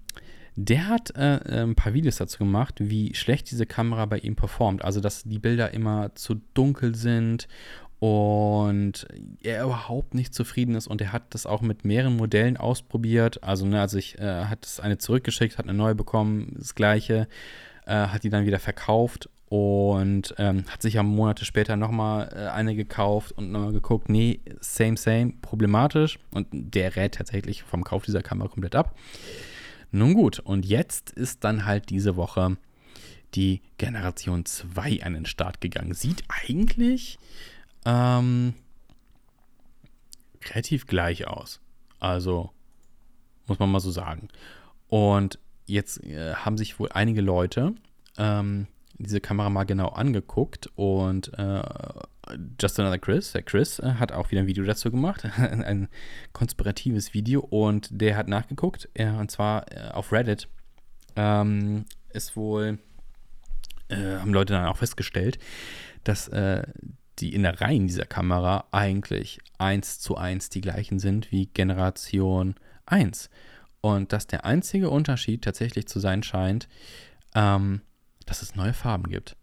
[0.57, 4.37] der hat äh, äh, ein paar Videos dazu gemacht, wie schlecht diese Kamera bei ihm
[4.37, 4.85] performt.
[4.85, 7.49] Also, dass die Bilder immer zu dunkel sind
[8.01, 9.07] und
[9.43, 13.45] er überhaupt nicht zufrieden ist und er hat das auch mit mehreren Modellen ausprobiert.
[13.45, 17.29] Also, ne, also ich äh, hat es eine zurückgeschickt, hat eine neue bekommen, das gleiche,
[17.85, 22.49] äh, hat die dann wieder verkauft und ähm, hat sich ja Monate später nochmal äh,
[22.49, 28.07] eine gekauft und nochmal geguckt, nee, same, same, problematisch und der rät tatsächlich vom Kauf
[28.07, 28.97] dieser Kamera komplett ab.
[29.93, 32.57] Nun gut, und jetzt ist dann halt diese Woche
[33.35, 35.93] die Generation 2 an den Start gegangen.
[35.93, 37.19] Sieht eigentlich
[37.85, 38.55] ähm,
[40.49, 41.61] relativ gleich aus.
[41.99, 42.51] Also,
[43.47, 44.29] muss man mal so sagen.
[44.89, 47.75] Und jetzt äh, haben sich wohl einige Leute
[48.19, 48.67] ähm,
[48.99, 51.63] diese Kamera mal genau angeguckt und äh,
[52.61, 55.89] Just Another Chris, der Chris, äh, hat auch wieder ein Video dazu gemacht, ein
[56.33, 60.49] konspiratives Video und der hat nachgeguckt, äh, und zwar äh, auf Reddit
[61.17, 62.79] ähm, ist wohl,
[63.89, 65.39] äh, haben Leute dann auch festgestellt,
[66.05, 66.63] dass äh,
[67.21, 72.55] die Innereien dieser Kamera eigentlich eins zu eins die gleichen sind wie Generation
[72.87, 73.31] 1.
[73.81, 76.69] Und dass der einzige Unterschied tatsächlich zu sein scheint,
[77.35, 77.81] ähm,
[78.27, 79.37] dass es neue Farben gibt.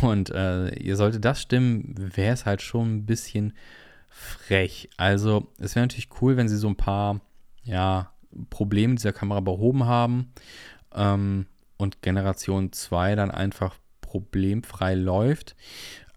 [0.00, 3.52] Und äh, ihr sollte das stimmen, wäre es halt schon ein bisschen
[4.08, 4.88] frech.
[4.96, 7.20] Also es wäre natürlich cool, wenn sie so ein paar
[7.64, 8.12] ja,
[8.50, 10.32] Probleme dieser Kamera behoben haben
[10.94, 11.46] ähm,
[11.76, 15.56] und Generation 2 dann einfach problemfrei läuft.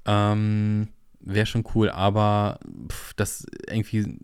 [0.07, 0.87] Ähm,
[1.19, 2.57] Wäre schon cool, aber
[2.89, 4.17] pff, das irgendwie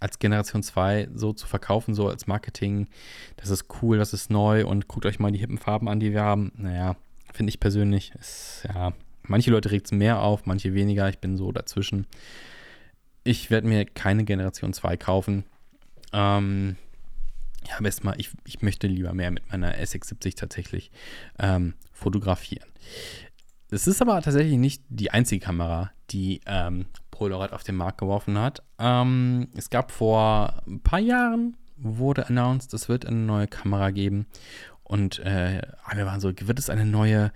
[0.00, 2.88] als Generation 2 so zu verkaufen, so als Marketing,
[3.36, 6.12] das ist cool, das ist neu und guckt euch mal die hippen Farben an, die
[6.12, 6.52] wir haben.
[6.56, 6.96] Naja,
[7.34, 8.12] finde ich persönlich.
[8.18, 8.94] Ist, ja,
[9.24, 11.08] manche Leute regt es mehr auf, manche weniger.
[11.10, 12.06] Ich bin so dazwischen.
[13.22, 15.44] Ich werde mir keine Generation 2 kaufen.
[16.14, 16.76] Ähm,
[17.68, 20.90] ja, am mal, ich, ich möchte lieber mehr mit meiner SX70 tatsächlich
[21.38, 22.68] ähm, fotografieren.
[23.70, 28.38] Es ist aber tatsächlich nicht die einzige Kamera, die ähm, Polaroid auf den Markt geworfen
[28.38, 28.62] hat.
[28.78, 34.26] Ähm, es gab vor ein paar Jahren, wurde announced, es wird eine neue Kamera geben.
[34.84, 37.32] Und äh, alle waren so, wird es eine neue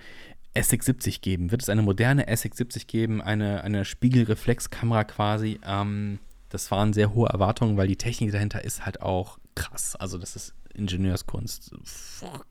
[0.55, 1.51] SX70 geben?
[1.51, 3.21] Wird es eine moderne SX70 geben?
[3.21, 5.61] Eine, eine Spiegelreflexkamera quasi?
[5.65, 9.97] Ähm, das waren sehr hohe Erwartungen, weil die Technik dahinter ist halt auch krass.
[9.97, 11.73] Also das ist Ingenieurskunst.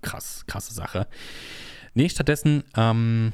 [0.02, 1.08] Krass, krasse Sache.
[1.94, 3.34] Nee, stattdessen ähm,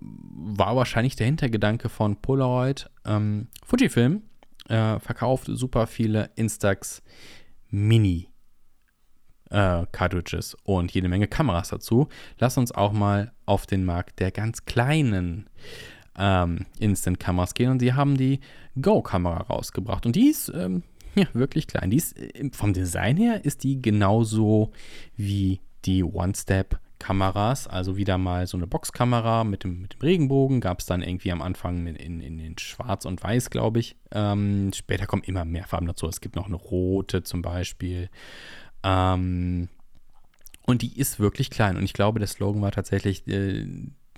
[0.00, 2.90] war wahrscheinlich der Hintergedanke von Polaroid.
[3.04, 4.22] Ähm, Fujifilm
[4.68, 7.02] äh, verkauft super viele Instax
[7.68, 8.28] Mini
[9.50, 12.08] äh, Cartridges und jede Menge Kameras dazu.
[12.38, 15.48] Lass uns auch mal auf den Markt der ganz kleinen
[16.18, 17.70] ähm, Instant-Kameras gehen.
[17.70, 18.40] Und sie haben die
[18.80, 20.06] Go-Kamera rausgebracht.
[20.06, 20.82] Und die ist ähm,
[21.14, 21.90] ja, wirklich klein.
[21.90, 24.72] Die ist, äh, vom Design her ist die genauso
[25.16, 30.60] wie die One-Step Kameras, also wieder mal so eine Boxkamera mit dem, mit dem Regenbogen,
[30.60, 33.96] gab es dann irgendwie am Anfang in, in, in Schwarz und Weiß, glaube ich.
[34.12, 36.06] Ähm, später kommen immer mehr Farben dazu.
[36.06, 38.10] Es gibt noch eine rote zum Beispiel.
[38.84, 39.68] Ähm,
[40.66, 41.76] und die ist wirklich klein.
[41.76, 43.66] Und ich glaube, der Slogan war tatsächlich äh,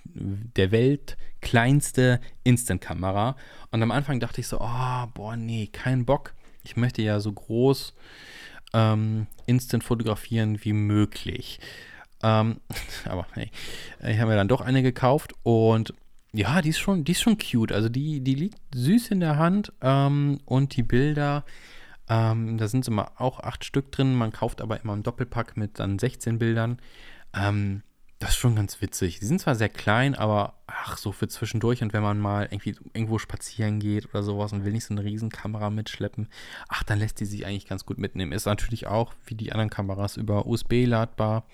[0.05, 3.37] der weltkleinste Instant-Kamera.
[3.71, 6.35] Und am Anfang dachte ich so, oh, boah, nee, kein Bock.
[6.65, 7.95] Ich möchte ja so groß
[8.75, 11.61] ähm, Instant fotografieren wie möglich.
[12.23, 12.61] Ähm,
[13.05, 13.51] aber hey,
[14.07, 15.95] ich habe mir dann doch eine gekauft und
[16.33, 17.73] ja, die ist schon, die ist schon cute.
[17.73, 21.45] Also die, die liegt süß in der Hand ähm, und die Bilder
[22.09, 24.15] Ähm, da sind immer auch acht Stück drin.
[24.15, 26.79] Man kauft aber immer einen Doppelpack mit dann 16 Bildern.
[27.35, 27.83] Ähm,
[28.19, 29.19] das ist schon ganz witzig.
[29.19, 32.77] Die sind zwar sehr klein, aber ach, so für zwischendurch und wenn man mal irgendwie
[32.93, 36.29] irgendwo spazieren geht oder sowas und will nicht so eine riesen Kamera mitschleppen,
[36.69, 38.33] ach, dann lässt die sich eigentlich ganz gut mitnehmen.
[38.33, 41.45] Ist natürlich auch wie die anderen Kameras über USB ladbar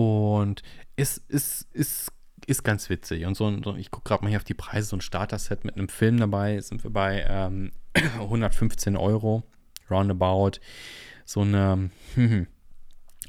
[0.00, 0.62] und
[0.96, 2.12] ist, ist, ist,
[2.46, 3.26] ist ganz witzig.
[3.26, 5.88] Und so, ich gucke gerade mal hier auf die Preise, so ein Starter-Set mit einem
[5.88, 9.42] Film dabei, sind wir bei ähm, 115 Euro,
[9.90, 10.60] roundabout.
[11.24, 12.46] So eine, hm,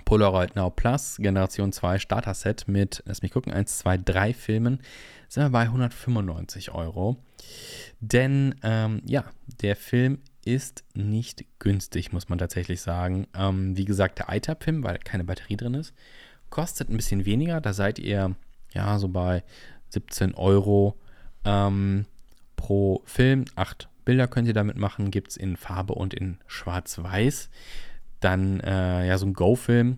[0.05, 4.79] Polaroid Now Plus Generation 2 Starter Set mit, lass mich gucken, 1, 2, 3 Filmen,
[5.27, 7.17] sind wir bei 195 Euro.
[7.99, 9.25] Denn ähm, ja,
[9.61, 13.27] der Film ist nicht günstig, muss man tatsächlich sagen.
[13.35, 15.93] Ähm, wie gesagt, der ITAP-Film, weil keine Batterie drin ist,
[16.51, 17.59] kostet ein bisschen weniger.
[17.59, 18.35] Da seid ihr
[18.71, 19.43] ja so bei
[19.89, 20.95] 17 Euro
[21.43, 22.05] ähm,
[22.55, 23.45] pro Film.
[23.55, 27.49] Acht Bilder könnt ihr damit machen, gibt es in Farbe und in Schwarz-Weiß.
[28.19, 29.97] Dann äh, ja, so ein Go-Film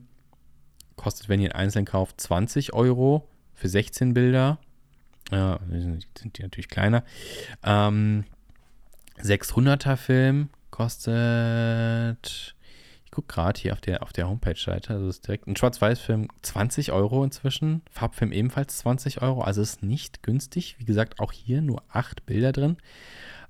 [0.95, 4.59] kostet, wenn ihr ihn einzeln kauft, 20 Euro für 16 Bilder.
[5.31, 7.03] Ja, sind die natürlich kleiner.
[7.63, 8.25] Ähm,
[9.21, 12.55] 600er Film kostet,
[13.13, 17.23] gucke gerade hier auf der, auf der Homepage-Seite, also ist direkt ein Schwarz-Weiß-Film 20 Euro
[17.23, 20.75] inzwischen, Farbfilm ebenfalls 20 Euro, also ist nicht günstig.
[20.79, 22.77] Wie gesagt, auch hier nur 8 Bilder drin.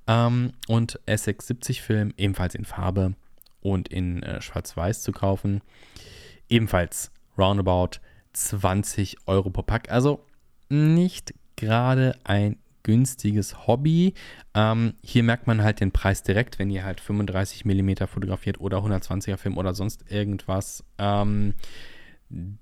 [0.05, 3.13] Ähm, und S670-Film ebenfalls in Farbe
[3.61, 5.61] und in äh, Schwarz-Weiß zu kaufen.
[6.49, 7.99] Ebenfalls roundabout
[8.33, 9.89] 20 Euro pro Pack.
[9.89, 10.25] Also
[10.67, 14.13] nicht gerade ein günstiges Hobby.
[14.53, 18.79] Ähm, hier merkt man halt den Preis direkt, wenn ihr halt 35 mm fotografiert oder
[18.79, 20.83] 120er Film oder sonst irgendwas.
[20.97, 21.53] Ähm,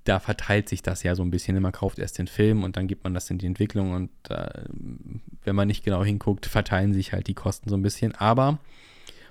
[0.04, 1.60] da verteilt sich das ja so ein bisschen.
[1.60, 4.64] Man kauft erst den Film und dann gibt man das in die Entwicklung und äh,
[5.44, 8.14] wenn man nicht genau hinguckt, verteilen sich halt die Kosten so ein bisschen.
[8.14, 8.58] Aber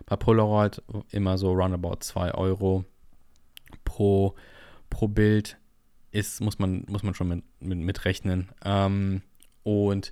[0.06, 2.86] bei Polaroid immer so roundabout 2 Euro
[3.86, 4.36] pro,
[4.90, 5.58] pro Bild
[6.12, 8.50] ist, muss man, muss man schon mit, mit, mit rechnen.
[8.66, 9.22] Ähm,
[9.64, 10.12] und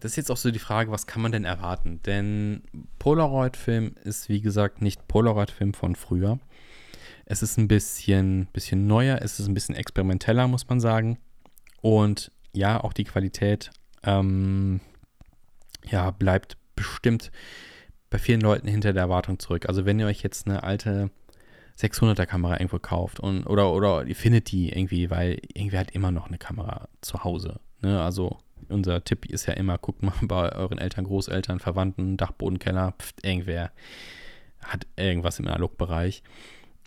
[0.00, 2.00] das ist jetzt auch so die Frage, was kann man denn erwarten?
[2.04, 2.62] Denn
[2.98, 6.38] Polaroid-Film ist, wie gesagt, nicht Polaroid-Film von früher.
[7.26, 11.18] Es ist ein bisschen, bisschen neuer, es ist ein bisschen experimenteller, muss man sagen.
[11.82, 13.70] Und ja, auch die Qualität
[14.02, 14.80] ähm,
[15.88, 17.30] ja, bleibt bestimmt
[18.08, 19.66] bei vielen Leuten hinter der Erwartung zurück.
[19.68, 21.10] Also wenn ihr euch jetzt eine alte
[21.78, 26.10] 600er Kamera irgendwo kauft und oder oder ihr findet die irgendwie, weil irgendwer hat immer
[26.10, 27.60] noch eine Kamera zu Hause.
[27.80, 28.02] Ne?
[28.02, 33.72] Also unser Tipp ist ja immer, guckt mal bei euren Eltern, Großeltern, Verwandten, Dachbodenkeller, irgendwer
[34.62, 36.22] hat irgendwas im Analogbereich.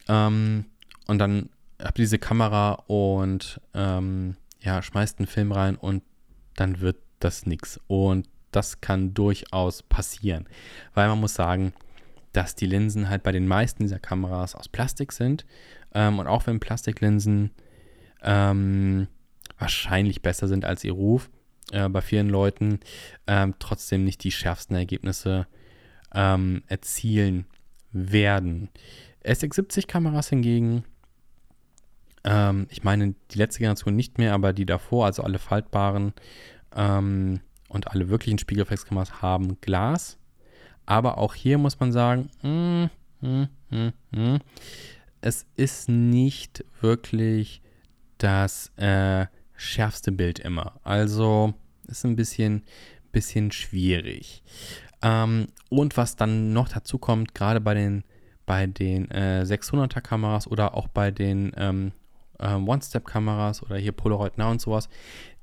[0.07, 0.65] Ähm,
[1.07, 1.49] und dann
[1.81, 6.03] habt ihr diese Kamera und ähm, ja, schmeißt einen Film rein und
[6.55, 7.79] dann wird das nichts.
[7.87, 10.47] Und das kann durchaus passieren.
[10.93, 11.73] Weil man muss sagen,
[12.31, 15.45] dass die Linsen halt bei den meisten dieser Kameras aus Plastik sind.
[15.93, 17.51] Ähm, und auch wenn Plastiklinsen
[18.21, 19.07] ähm,
[19.57, 21.29] wahrscheinlich besser sind als ihr Ruf,
[21.73, 22.79] äh, bei vielen Leuten
[23.27, 25.47] ähm, trotzdem nicht die schärfsten Ergebnisse
[26.13, 27.45] ähm, erzielen
[27.91, 28.69] werden.
[29.25, 30.83] SX70-Kameras hingegen,
[32.23, 36.13] ähm, ich meine die letzte Generation nicht mehr, aber die davor, also alle faltbaren,
[36.75, 37.39] ähm,
[37.73, 40.17] und alle wirklichen Spiegelreflexkameras haben Glas.
[40.85, 44.37] Aber auch hier muss man sagen, mm, mm, mm,
[45.21, 47.61] es ist nicht wirklich
[48.17, 50.79] das äh, schärfste Bild immer.
[50.83, 51.53] Also
[51.99, 52.63] ist ein bisschen,
[53.11, 54.43] bisschen schwierig.
[55.01, 58.03] Ähm, und was dann noch dazu kommt, gerade bei den,
[58.45, 61.91] bei den äh, 600er Kameras oder auch bei den ähm,
[62.39, 64.89] äh, One-Step-Kameras oder hier Polaroid Now und sowas,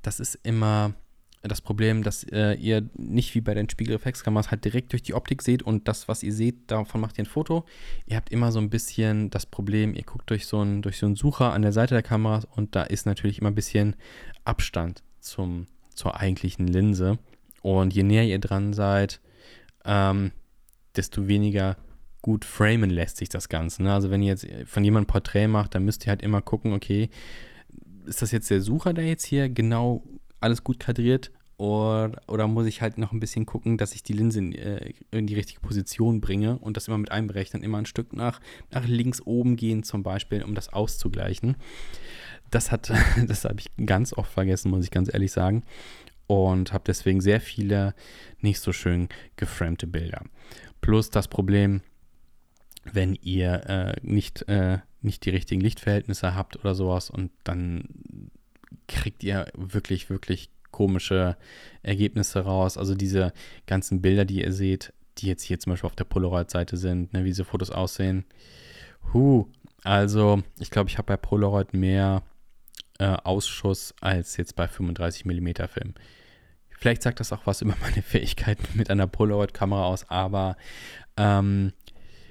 [0.03, 0.95] das ist immer
[1.43, 5.41] das Problem, dass äh, ihr nicht wie bei den Spiegelreflexkameras halt direkt durch die Optik
[5.41, 7.65] seht und das, was ihr seht, davon macht ihr ein Foto.
[8.07, 11.07] Ihr habt immer so ein bisschen das Problem, ihr guckt durch so einen, durch so
[11.07, 13.97] einen Sucher an der Seite der Kameras und da ist natürlich immer ein bisschen
[14.45, 15.67] Abstand zum,
[16.01, 17.19] zur eigentlichen Linse.
[17.63, 19.21] Und je näher ihr dran seid,
[19.85, 20.33] ähm,
[20.97, 21.77] desto weniger
[22.23, 23.83] gut framen lässt sich das Ganze.
[23.83, 23.93] Ne?
[23.93, 26.73] Also wenn ihr jetzt von jemandem ein Porträt macht, dann müsst ihr halt immer gucken,
[26.73, 27.11] okay,
[28.07, 30.03] ist das jetzt der Sucher, der jetzt hier genau
[30.41, 34.15] alles gut kadriert oder, oder muss ich halt noch ein bisschen gucken, dass ich die
[34.15, 37.85] Linse in, äh, in, die richtige Position bringe und das immer mit einberechnen, immer ein
[37.85, 41.57] Stück nach, nach links oben gehen zum Beispiel, um das auszugleichen.
[42.51, 42.93] Das hat,
[43.27, 45.65] das habe ich ganz oft vergessen, muss ich ganz ehrlich sagen.
[46.27, 47.95] Und habe deswegen sehr viele
[48.41, 50.23] nicht so schön geframte Bilder.
[50.81, 51.83] Plus das Problem,
[52.85, 58.31] wenn ihr äh, nicht, äh, nicht die richtigen Lichtverhältnisse habt oder sowas und dann
[58.87, 61.37] kriegt ihr wirklich, wirklich komische
[61.83, 62.77] Ergebnisse raus.
[62.79, 63.33] Also diese
[63.67, 67.25] ganzen Bilder, die ihr seht, die jetzt hier zum Beispiel auf der Polaroid-Seite sind, ne,
[67.25, 68.25] wie diese Fotos aussehen.
[69.13, 69.47] Huh,
[69.83, 72.23] also ich glaube, ich habe bei Polaroid mehr
[73.01, 75.95] äh, Ausschuss als jetzt bei 35 mm Film.
[76.69, 80.57] Vielleicht sagt das auch was über meine Fähigkeiten mit einer Polaroid-Kamera aus, aber
[81.17, 81.73] ähm,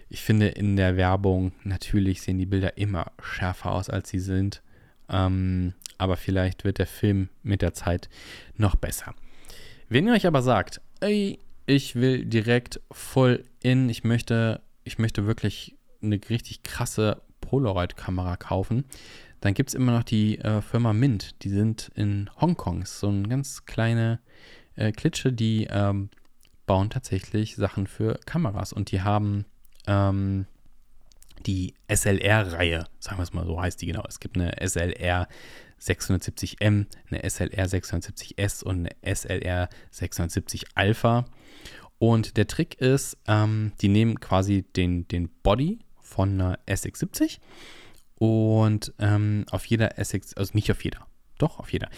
[0.10, 4.62] ich finde in der Werbung natürlich sehen die Bilder immer schärfer aus, als sie sind.
[5.10, 8.10] Ähm, aber vielleicht wird der Film mit der Zeit
[8.56, 9.14] noch besser.
[9.90, 15.26] Wenn ihr euch aber sagt, ey, ich will direkt voll in, ich möchte, ich möchte
[15.26, 18.86] wirklich eine richtig krasse Polaroid-Kamera kaufen,
[19.42, 21.44] dann gibt es immer noch die äh, Firma Mint.
[21.44, 22.86] Die sind in Hongkong.
[22.86, 24.20] So eine ganz kleine
[24.76, 26.10] äh, Klitsche, die ähm,
[26.66, 28.74] bauen tatsächlich Sachen für Kameras.
[28.74, 29.46] Und die haben
[29.88, 30.46] ähm,
[31.46, 34.04] die SLR-Reihe, sagen wir es mal so, heißt die genau.
[34.08, 35.28] Es gibt eine SLR
[35.82, 41.26] 670M, eine SLR 670S und eine SLR 670 Alpha.
[41.98, 47.40] Und der Trick ist, ähm, die nehmen quasi den, den Body von einer SX70
[48.20, 51.08] und ähm, auf jeder SX, also nicht auf jeder,
[51.38, 51.90] doch auf jeder,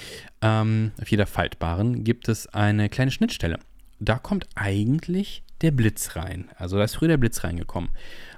[0.42, 3.60] ähm, auf jeder faltbaren gibt es eine kleine Schnittstelle.
[4.00, 6.50] Da kommt eigentlich der Blitz rein.
[6.56, 7.90] Also da ist früher der Blitz reingekommen.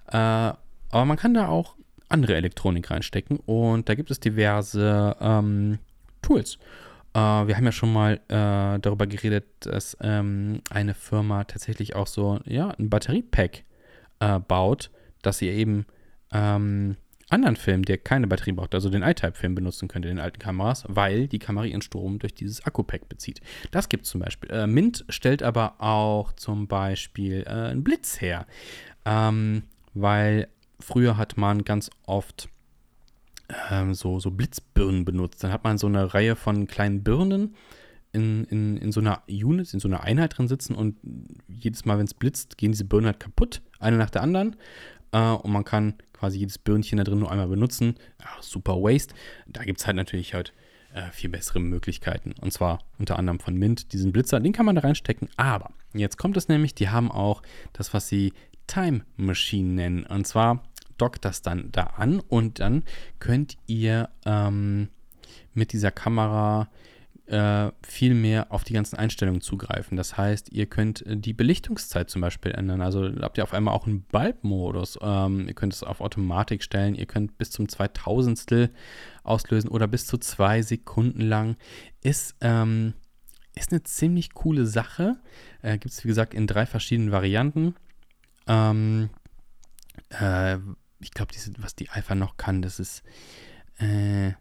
[0.08, 1.76] Äh, aber man kann da auch
[2.10, 5.80] andere Elektronik reinstecken und da gibt es diverse ähm,
[6.22, 6.58] Tools.
[7.14, 12.08] Äh, wir haben ja schon mal äh, darüber geredet, dass ähm, eine Firma tatsächlich auch
[12.08, 13.64] so ja, ein Batteriepack
[14.20, 15.86] äh, baut, dass ihr eben
[16.32, 16.98] ähm,
[17.34, 20.86] anderen Film, der keine Batterie braucht, also den iType-Film benutzen könnt in den alten Kameras,
[20.88, 23.42] weil die Kamera ihren Strom durch dieses Akku-Pack bezieht.
[23.72, 24.50] Das gibt es zum Beispiel.
[24.52, 28.46] Äh, Mint stellt aber auch zum Beispiel äh, einen Blitz her,
[29.06, 29.64] ähm,
[29.94, 30.48] weil
[30.80, 32.50] früher hat man ganz oft
[33.70, 35.44] ähm, so, so Blitzbirnen benutzt.
[35.44, 37.56] Dann hat man so eine Reihe von kleinen Birnen
[38.12, 40.98] in, in, in so einer Unit, in so einer Einheit drin sitzen und
[41.48, 44.56] jedes Mal, wenn es blitzt, gehen diese Birnen halt kaputt, eine nach der anderen.
[45.12, 47.96] Äh, und man kann quasi jedes Birnchen da drin nur einmal benutzen.
[48.22, 49.14] Ja, super Waste.
[49.46, 50.54] Da gibt es halt natürlich halt
[50.94, 52.34] äh, viel bessere Möglichkeiten.
[52.40, 55.28] Und zwar unter anderem von Mint, diesen Blitzer, den kann man da reinstecken.
[55.36, 57.42] Aber jetzt kommt es nämlich, die haben auch
[57.74, 58.32] das, was sie
[58.68, 60.06] Time Machine nennen.
[60.06, 60.64] Und zwar
[60.98, 62.84] dockt das dann da an und dann
[63.20, 64.88] könnt ihr ähm,
[65.54, 66.70] mit dieser Kamera
[67.34, 69.98] äh, viel mehr auf die ganzen Einstellungen zugreifen.
[69.98, 72.82] Das heißt, ihr könnt äh, die Belichtungszeit zum Beispiel ändern.
[72.82, 75.00] Also habt ihr auf einmal auch einen Bulb-Modus.
[75.02, 76.94] Ähm, ihr könnt es auf Automatik stellen.
[76.94, 78.70] Ihr könnt bis zum 2000
[79.24, 81.58] auslösen oder bis zu zwei Sekunden lang.
[82.02, 82.94] Ist, ähm,
[83.56, 85.18] ist eine ziemlich coole Sache.
[85.64, 87.74] Äh, Gibt es, wie gesagt, in drei verschiedenen Varianten.
[88.46, 89.10] Ähm,
[90.10, 90.58] äh,
[91.00, 93.02] ich glaube, was die Alpha noch kann, das ist.
[93.80, 94.34] Äh,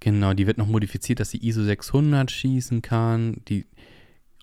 [0.00, 3.42] genau, die wird noch modifiziert, dass sie ISO 600 schießen kann.
[3.48, 3.66] Die,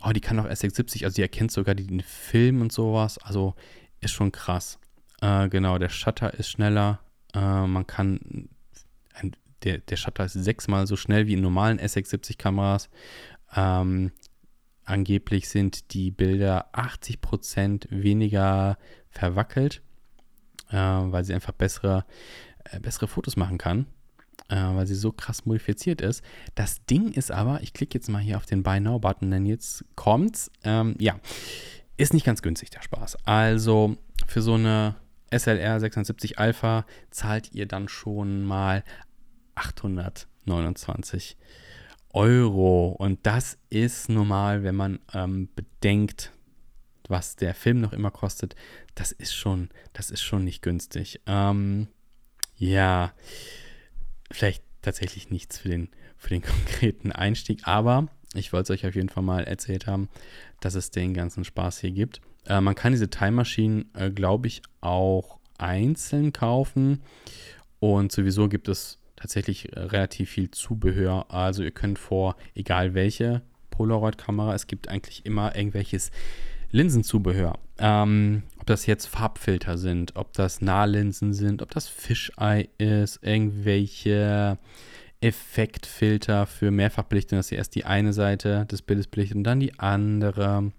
[0.04, 3.18] oh, die kann auch SX70, also die erkennt sogar den Film und sowas.
[3.18, 3.56] Also
[4.00, 4.80] ist schon krass.
[5.22, 7.00] Äh, genau, der Shutter ist schneller.
[7.34, 8.50] Äh, man kann.
[9.14, 12.90] Ein, der, der Shutter ist sechsmal so schnell wie in normalen SX70-Kameras.
[13.56, 14.12] Ähm,
[14.86, 18.78] Angeblich sind die Bilder 80% weniger
[19.10, 19.82] verwackelt,
[20.70, 22.06] äh, weil sie einfach bessere,
[22.66, 23.86] äh, bessere Fotos machen kann,
[24.54, 26.24] äh, weil sie so krass modifiziert ist.
[26.54, 29.84] Das Ding ist aber, ich klicke jetzt mal hier auf den Buy Now-Button, denn jetzt
[29.96, 30.52] kommt's.
[30.64, 31.20] Ähm, ja,
[31.98, 33.18] ist nicht ganz günstig, der Spaß.
[33.26, 33.98] Also
[34.28, 34.96] für so eine
[35.32, 38.84] SLR 670 Alpha zahlt ihr dann schon mal
[39.56, 41.36] 829
[42.12, 42.90] Euro.
[42.90, 46.32] Und das ist normal, wenn man ähm, bedenkt,
[47.08, 48.56] was der Film noch immer kostet.
[48.94, 51.22] Das ist schon, das ist schon nicht günstig.
[51.26, 51.88] Ähm,
[52.56, 53.14] ja,
[54.34, 58.96] vielleicht tatsächlich nichts für den, für den konkreten Einstieg, aber ich wollte es euch auf
[58.96, 60.10] jeden Fall mal erzählt haben,
[60.60, 62.22] dass es den ganzen Spaß hier gibt.
[62.48, 67.02] Äh, man kann diese Time Machine, äh, glaube ich, auch einzeln kaufen.
[67.80, 71.28] Und sowieso gibt es tatsächlich äh, relativ viel Zubehör.
[71.30, 76.12] Also ihr könnt vor, egal welche Polaroid-Kamera, es gibt eigentlich immer irgendwelches
[76.74, 77.58] Linsenzubehör.
[77.78, 84.58] Ähm, ob das jetzt Farbfilter sind, ob das Nahlinsen sind, ob das Fisheye ist, irgendwelche
[85.22, 89.80] Effektfilter für Mehrfachbelichtung, dass ihr erst die eine Seite des Bildes belichtet und dann die
[89.80, 90.74] andere.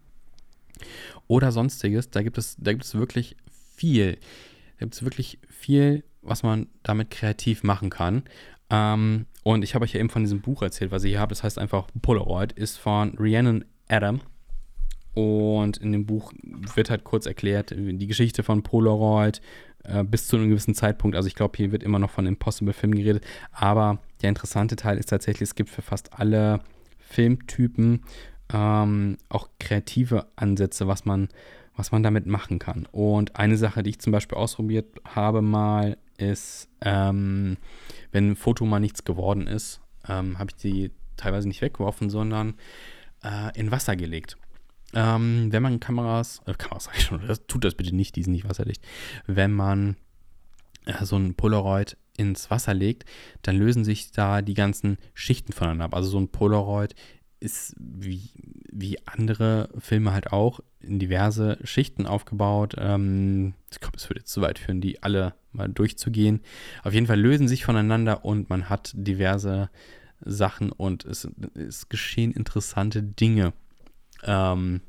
[1.29, 2.11] Oder sonstiges.
[2.11, 3.37] Da gibt es, da gibt es wirklich
[3.75, 4.19] viel.
[4.79, 8.23] Da gibt es wirklich viel was man damit kreativ machen kann.
[8.71, 11.31] Ähm, und ich habe euch ja eben von diesem Buch erzählt, was ich hier habe.
[11.31, 14.21] Das heißt einfach Polaroid, ist von Rhiannon Adam.
[15.15, 19.41] Und in dem Buch wird halt kurz erklärt, die Geschichte von Polaroid
[19.85, 21.17] äh, bis zu einem gewissen Zeitpunkt.
[21.17, 23.25] Also ich glaube, hier wird immer noch von Impossible Film geredet.
[23.53, 26.61] Aber der interessante Teil ist tatsächlich, es gibt für fast alle
[26.99, 28.03] Filmtypen
[28.53, 31.29] ähm, auch kreative Ansätze, was man,
[31.77, 32.87] was man damit machen kann.
[32.91, 37.57] Und eine Sache, die ich zum Beispiel ausprobiert habe mal, ist, ähm,
[38.13, 42.55] wenn ein Foto mal nichts geworden ist, ähm, habe ich die teilweise nicht weggeworfen, sondern
[43.23, 44.37] äh, in Wasser gelegt.
[44.95, 48.23] Ähm, wenn man Kameras, äh, Kameras sag ich schon, das, tut das bitte nicht, die
[48.23, 48.83] sind nicht wasserdicht.
[49.27, 49.97] Wenn man
[50.87, 53.05] äh, so ein Polaroid ins Wasser legt,
[53.43, 55.95] dann lösen sich da die ganzen Schichten voneinander ab.
[55.95, 56.95] Also so ein Polaroid
[57.41, 58.31] ist wie,
[58.71, 62.75] wie andere Filme halt auch in diverse Schichten aufgebaut.
[62.79, 66.41] Ähm, ich glaube, es würde jetzt zu weit führen, die alle mal durchzugehen.
[66.85, 69.71] Auf jeden Fall lösen sich voneinander und man hat diverse
[70.21, 73.53] Sachen und es, es geschehen interessante Dinge
[74.25, 74.81] ähm,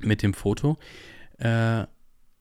[0.00, 0.78] mit dem Foto.
[1.38, 1.86] Äh,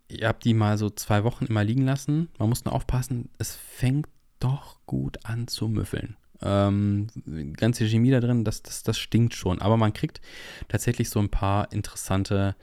[0.09, 2.29] ihr habt die mal so zwei Wochen immer liegen lassen.
[2.37, 4.07] Man muss nur aufpassen, es fängt
[4.39, 6.15] doch gut an zu müffeln.
[6.41, 7.07] Ähm,
[7.53, 9.59] ganze Chemie da drin, das, das, das stinkt schon.
[9.61, 10.21] Aber man kriegt
[10.67, 12.55] tatsächlich so ein paar interessante,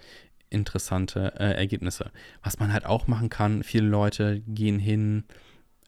[0.48, 2.10] interessante äh, Ergebnisse.
[2.42, 5.24] Was man halt auch machen kann, viele Leute gehen hin,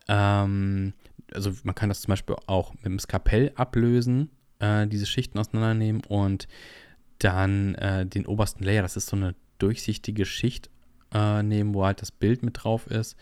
[0.08, 0.94] ähm,
[1.32, 6.02] also man kann das zum Beispiel auch mit dem Skapell ablösen, äh, diese Schichten auseinandernehmen
[6.08, 6.48] und
[7.18, 10.70] dann äh, den obersten Layer, das ist so eine durchsichtige Schicht
[11.14, 13.16] äh, nehmen, wo halt das Bild mit drauf ist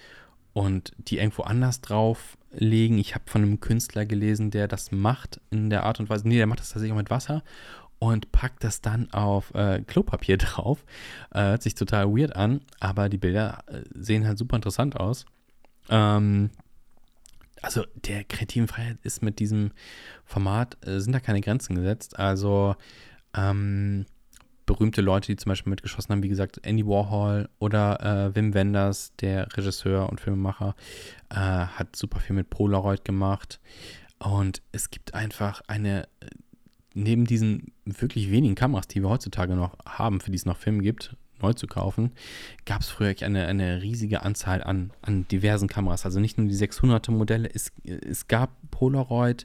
[0.53, 2.99] und die irgendwo anders drauf legen.
[2.99, 6.27] Ich habe von einem Künstler gelesen, der das macht in der Art und Weise.
[6.27, 7.43] Nee, der macht das tatsächlich auch mit Wasser
[7.99, 10.85] und packt das dann auf äh, Klopapier drauf.
[11.31, 15.27] Äh, hört sich total weird an, aber die Bilder äh, sehen halt super interessant aus.
[15.89, 16.51] Ähm,
[17.63, 19.73] also der kreativen Freiheit ist mit diesem
[20.25, 22.19] Format, äh, sind da keine Grenzen gesetzt.
[22.19, 22.77] Also
[23.35, 24.07] ähm,
[24.67, 29.13] berühmte Leute, die zum Beispiel mitgeschossen haben, wie gesagt, Andy Warhol oder äh, Wim Wenders,
[29.21, 30.75] der Regisseur und Filmemacher,
[31.31, 33.61] äh, hat super viel mit Polaroid gemacht.
[34.19, 36.27] Und es gibt einfach eine, äh,
[36.95, 40.83] neben diesen wirklich wenigen Kameras, die wir heutzutage noch haben, für die es noch Filme
[40.83, 42.13] gibt, neu zu kaufen,
[42.65, 46.07] gab es früher eine, eine riesige Anzahl an, an diversen Kameras.
[46.07, 49.45] Also nicht nur die 600er Modelle, es, es gab Polaroid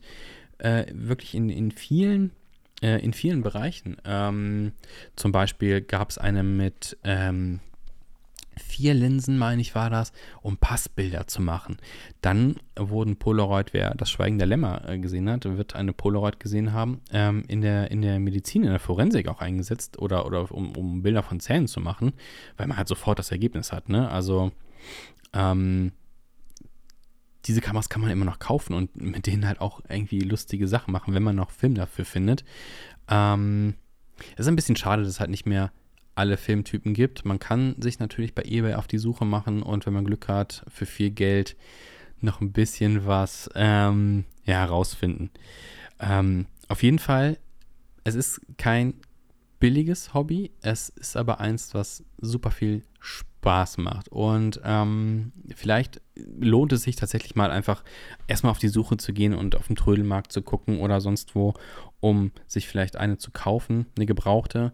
[0.59, 2.31] äh, wirklich in, in vielen
[2.81, 3.97] äh, in vielen Bereichen.
[4.05, 4.73] Ähm,
[5.15, 7.59] zum Beispiel gab es eine mit ähm,
[8.59, 10.11] vier Linsen, meine ich, war das,
[10.41, 11.77] um Passbilder zu machen.
[12.21, 16.73] Dann wurden Polaroid, wer das Schweigen der Lämmer äh, gesehen hat, wird eine Polaroid gesehen
[16.73, 20.75] haben, ähm, in, der, in der Medizin, in der Forensik auch eingesetzt oder, oder um,
[20.75, 22.13] um Bilder von Zähnen zu machen,
[22.57, 23.89] weil man halt sofort das Ergebnis hat.
[23.89, 24.09] Ne?
[24.09, 24.51] Also
[25.33, 25.91] ähm,
[27.45, 30.91] diese Kameras kann man immer noch kaufen und mit denen halt auch irgendwie lustige Sachen
[30.91, 32.43] machen, wenn man noch Film dafür findet.
[33.07, 33.75] Ähm,
[34.33, 35.71] es ist ein bisschen schade, dass es halt nicht mehr
[36.15, 37.23] alle Filmtypen gibt.
[37.23, 40.65] Man kann sich natürlich bei eBay auf die Suche machen und wenn man Glück hat,
[40.67, 41.55] für viel Geld
[42.19, 45.31] noch ein bisschen was ähm, ja, herausfinden.
[46.01, 47.37] Ähm, auf jeden Fall,
[48.03, 48.95] es ist kein
[49.61, 53.28] billiges Hobby, es ist aber eins, was super viel Spaß
[53.77, 54.09] macht.
[54.09, 57.83] Und ähm, vielleicht lohnt es sich tatsächlich mal einfach
[58.27, 61.53] erstmal auf die Suche zu gehen und auf dem Trödelmarkt zu gucken oder sonst wo,
[61.99, 64.73] um sich vielleicht eine zu kaufen, eine gebrauchte.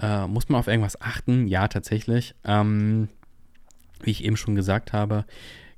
[0.00, 1.48] Äh, muss man auf irgendwas achten?
[1.48, 2.34] Ja, tatsächlich.
[2.44, 3.08] Ähm,
[4.02, 5.24] wie ich eben schon gesagt habe,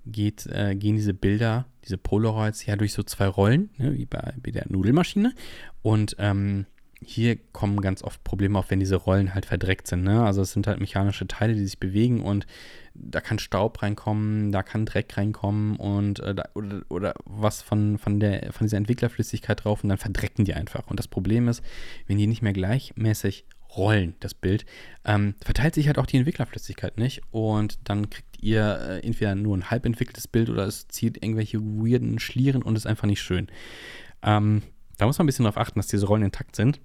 [0.06, 4.34] geht, äh, gehen diese Bilder, diese Polaroids ja durch so zwei Rollen, ne, wie bei,
[4.42, 5.34] bei der Nudelmaschine.
[5.82, 6.66] Und ähm,
[7.02, 10.04] hier kommen ganz oft Probleme auf, wenn diese Rollen halt verdreckt sind.
[10.04, 10.22] Ne?
[10.22, 12.46] Also es sind halt mechanische Teile, die sich bewegen und
[12.94, 17.98] da kann Staub reinkommen, da kann Dreck reinkommen und äh, da, oder, oder was von,
[17.98, 20.88] von, der, von dieser Entwicklerflüssigkeit drauf und dann verdrecken die einfach.
[20.88, 21.62] Und das Problem ist,
[22.06, 23.46] wenn die nicht mehr gleichmäßig
[23.76, 24.66] rollen, das Bild,
[25.04, 29.56] ähm, verteilt sich halt auch die Entwicklerflüssigkeit nicht und dann kriegt ihr äh, entweder nur
[29.56, 33.46] ein halb entwickeltes Bild oder es zieht irgendwelche weirden Schlieren und ist einfach nicht schön.
[34.22, 34.62] Ähm,
[34.98, 36.80] da muss man ein bisschen darauf achten, dass diese Rollen intakt sind.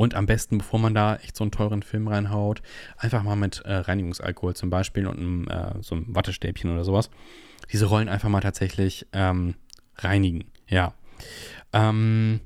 [0.00, 2.62] Und am besten, bevor man da echt so einen teuren Film reinhaut,
[2.96, 7.10] einfach mal mit äh, Reinigungsalkohol zum Beispiel und einem, äh, so einem Wattestäbchen oder sowas,
[7.70, 9.56] diese Rollen einfach mal tatsächlich ähm,
[9.96, 10.46] reinigen.
[10.68, 10.94] Ja.
[11.74, 12.40] Ähm,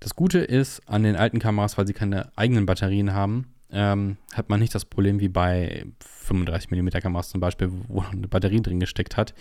[0.00, 4.48] das Gute ist an den alten Kameras, weil sie keine eigenen Batterien haben, ähm, hat
[4.48, 8.80] man nicht das Problem wie bei 35 mm Kameras zum Beispiel, wo eine Batterie drin
[8.80, 9.34] gesteckt hat,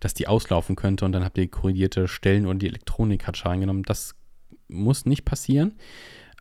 [0.00, 3.60] dass die auslaufen könnte und dann habt ihr korrigierte Stellen und die Elektronik hat Schaden
[3.60, 3.84] genommen.
[3.84, 4.14] Das
[4.68, 5.72] muss nicht passieren.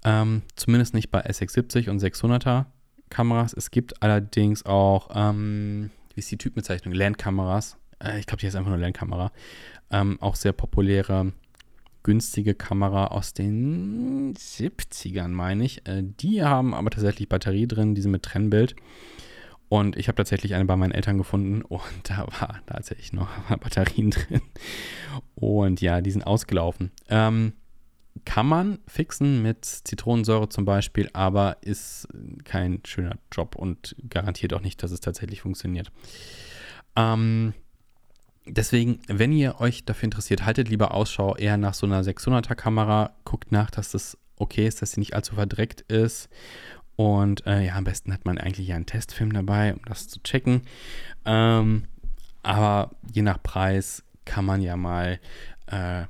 [0.06, 2.66] Ähm, zumindest nicht bei SX70 und 600er
[3.10, 3.54] Kameras.
[3.54, 6.93] Es gibt allerdings auch, ähm, wie ist die Typbezeichnung?
[6.93, 7.78] Landkameras.
[8.04, 9.32] Äh, ich glaube, die ist einfach nur Landkamera.
[9.91, 11.34] Ähm, auch sehr populäre,
[12.04, 15.88] günstige Kamera aus den 70ern, meine ich.
[15.88, 18.76] Äh, die haben aber tatsächlich Batterie drin, diese mit Trennbild.
[19.70, 23.30] Und ich habe tatsächlich eine bei meinen Eltern gefunden und da war tatsächlich noch
[23.60, 24.41] Batterien drin.
[25.36, 26.91] Und ja, die sind ausgelaufen.
[27.10, 27.54] Ähm,
[28.26, 32.07] kann man fixen mit Zitronensäure zum Beispiel, aber ist
[32.43, 35.91] kein schöner Job und garantiert auch nicht, dass es tatsächlich funktioniert.
[36.95, 37.53] Ähm,
[38.45, 43.11] deswegen, wenn ihr euch dafür interessiert, haltet lieber Ausschau eher nach so einer 600er Kamera.
[43.26, 46.30] Guckt nach, dass das okay ist, dass sie nicht allzu verdreckt ist.
[46.95, 50.61] Und äh, ja, am besten hat man eigentlich einen Testfilm dabei, um das zu checken.
[51.26, 51.86] Ähm,
[52.43, 55.20] aber je nach Preis kann man ja mal
[55.68, 56.03] äh,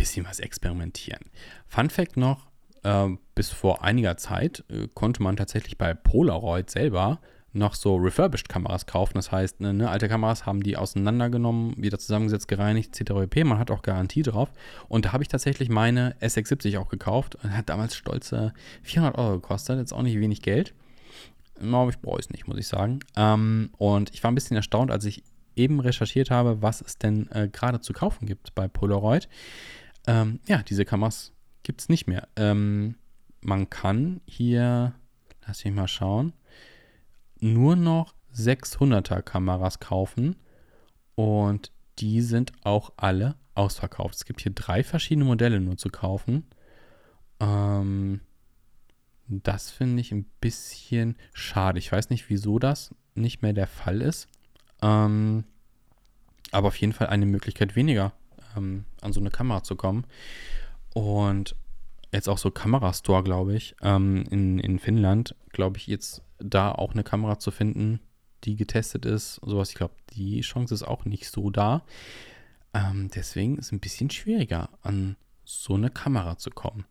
[0.00, 1.20] bisschen was experimentieren.
[1.66, 2.48] Fun Fact noch:
[2.82, 7.20] äh, Bis vor einiger Zeit äh, konnte man tatsächlich bei Polaroid selber
[7.52, 9.14] noch so refurbished Kameras kaufen.
[9.14, 13.12] Das heißt, ne, ne, alte Kameras haben die auseinandergenommen, wieder zusammengesetzt, gereinigt, etc.
[13.44, 14.50] Man hat auch Garantie drauf.
[14.88, 17.38] Und da habe ich tatsächlich meine SX70 auch gekauft.
[17.42, 19.78] Hat damals stolze 400 Euro gekostet.
[19.78, 20.74] Jetzt auch nicht wenig Geld.
[21.60, 23.00] Aber ich brauche es nicht, muss ich sagen.
[23.16, 25.24] Ähm, und ich war ein bisschen erstaunt, als ich
[25.56, 29.28] eben recherchiert habe, was es denn äh, gerade zu kaufen gibt bei Polaroid.
[30.06, 31.32] Ähm, ja, diese Kameras
[31.62, 32.28] gibt es nicht mehr.
[32.36, 32.96] Ähm,
[33.40, 34.94] man kann hier,
[35.46, 36.32] lass mich mal schauen,
[37.38, 40.36] nur noch 600er Kameras kaufen
[41.14, 44.14] und die sind auch alle ausverkauft.
[44.14, 46.46] Es gibt hier drei verschiedene Modelle nur zu kaufen.
[47.40, 48.20] Ähm,
[49.26, 51.78] das finde ich ein bisschen schade.
[51.78, 54.28] Ich weiß nicht, wieso das nicht mehr der Fall ist.
[54.82, 55.44] Ähm,
[56.52, 58.12] aber auf jeden Fall eine Möglichkeit weniger,
[58.56, 60.04] ähm, an so eine Kamera zu kommen.
[60.94, 61.54] Und
[62.12, 66.92] jetzt auch so Kamerastore, glaube ich, ähm, in, in Finnland, glaube ich, jetzt da auch
[66.92, 68.00] eine Kamera zu finden,
[68.44, 71.82] die getestet ist, sowas, ich glaube, die Chance ist auch nicht so da.
[72.72, 76.84] Ähm, deswegen ist es ein bisschen schwieriger, an so eine Kamera zu kommen.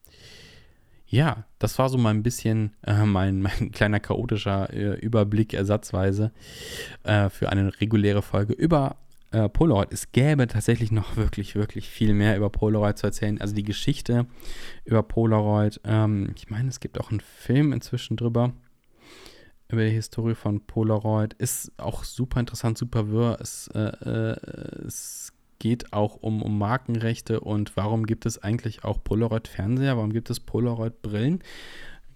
[1.08, 6.32] Ja, das war so mal ein bisschen äh, mein, mein kleiner chaotischer äh, Überblick ersatzweise
[7.04, 8.98] äh, für eine reguläre Folge über
[9.32, 9.92] äh, Polaroid.
[9.92, 13.40] Es gäbe tatsächlich noch wirklich, wirklich viel mehr über Polaroid zu erzählen.
[13.40, 14.26] Also die Geschichte
[14.86, 15.80] über Polaroid.
[15.84, 18.54] Ähm, ich meine, es gibt auch einen Film inzwischen drüber.
[19.68, 21.34] Über die Historie von Polaroid.
[21.36, 23.38] Ist auch super interessant, super wirr.
[23.40, 29.04] Es, äh, äh, es geht auch um, um Markenrechte und warum gibt es eigentlich auch
[29.04, 29.98] Polaroid-Fernseher?
[29.98, 31.44] Warum gibt es Polaroid-Brillen?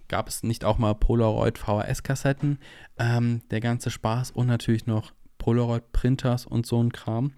[0.08, 2.58] Gab es nicht auch mal Polaroid VHS-Kassetten?
[2.98, 5.12] Ähm, der ganze Spaß und natürlich noch
[5.44, 7.34] Polaroid-Printers und so ein Kram.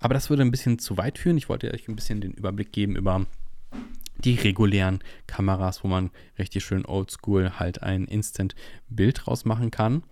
[0.00, 1.38] Aber das würde ein bisschen zu weit führen.
[1.38, 3.26] Ich wollte euch ein bisschen den Überblick geben über
[4.16, 4.98] die regulären
[5.28, 10.02] Kameras, wo man richtig schön oldschool halt ein Instant-Bild draus machen kann.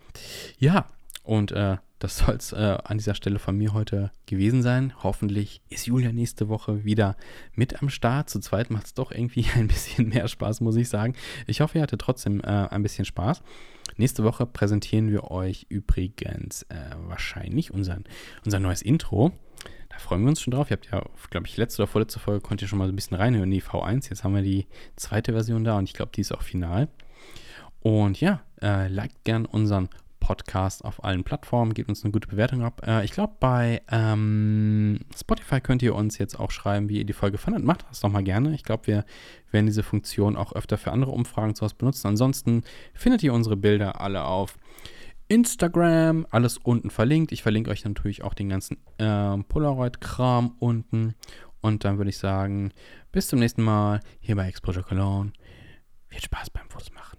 [0.58, 0.86] Ja,
[1.24, 4.94] und äh, das soll es äh, an dieser Stelle von mir heute gewesen sein.
[5.03, 7.14] Hoffentlich ist Julia nächste Woche wieder
[7.55, 8.30] mit am Start.
[8.30, 11.14] Zu zweit macht es doch irgendwie ein bisschen mehr Spaß, muss ich sagen.
[11.46, 13.42] Ich hoffe, ihr hattet trotzdem äh, ein bisschen Spaß.
[13.96, 16.76] Nächste Woche präsentieren wir euch übrigens äh,
[17.07, 18.05] wahrscheinlich unseren,
[18.46, 19.32] unser neues Intro.
[19.90, 20.70] Da freuen wir uns schon drauf.
[20.70, 22.96] Ihr habt ja, glaube ich, letzte oder vorletzte Folge könnt ihr schon mal so ein
[22.96, 24.09] bisschen reinhören, die V1.
[24.09, 26.88] Jetzt haben wir die zweite Version da und ich glaube, die ist auch final.
[27.80, 29.90] Und ja, äh, liked gern unseren
[30.30, 31.74] Podcast auf allen Plattformen.
[31.74, 32.86] Gebt uns eine gute Bewertung ab.
[32.86, 37.12] Äh, ich glaube, bei ähm, Spotify könnt ihr uns jetzt auch schreiben, wie ihr die
[37.12, 37.64] Folge fandet.
[37.64, 38.54] Macht das doch mal gerne.
[38.54, 39.04] Ich glaube, wir
[39.50, 42.06] werden diese Funktion auch öfter für andere Umfragen zu Hause benutzen.
[42.06, 42.62] Ansonsten
[42.94, 44.56] findet ihr unsere Bilder alle auf
[45.26, 47.32] Instagram, alles unten verlinkt.
[47.32, 51.16] Ich verlinke euch natürlich auch den ganzen äh, Polaroid-Kram unten.
[51.60, 52.70] Und dann würde ich sagen,
[53.10, 55.32] bis zum nächsten Mal hier bei Exposure Cologne.
[56.06, 57.18] Viel Spaß beim Fotos machen.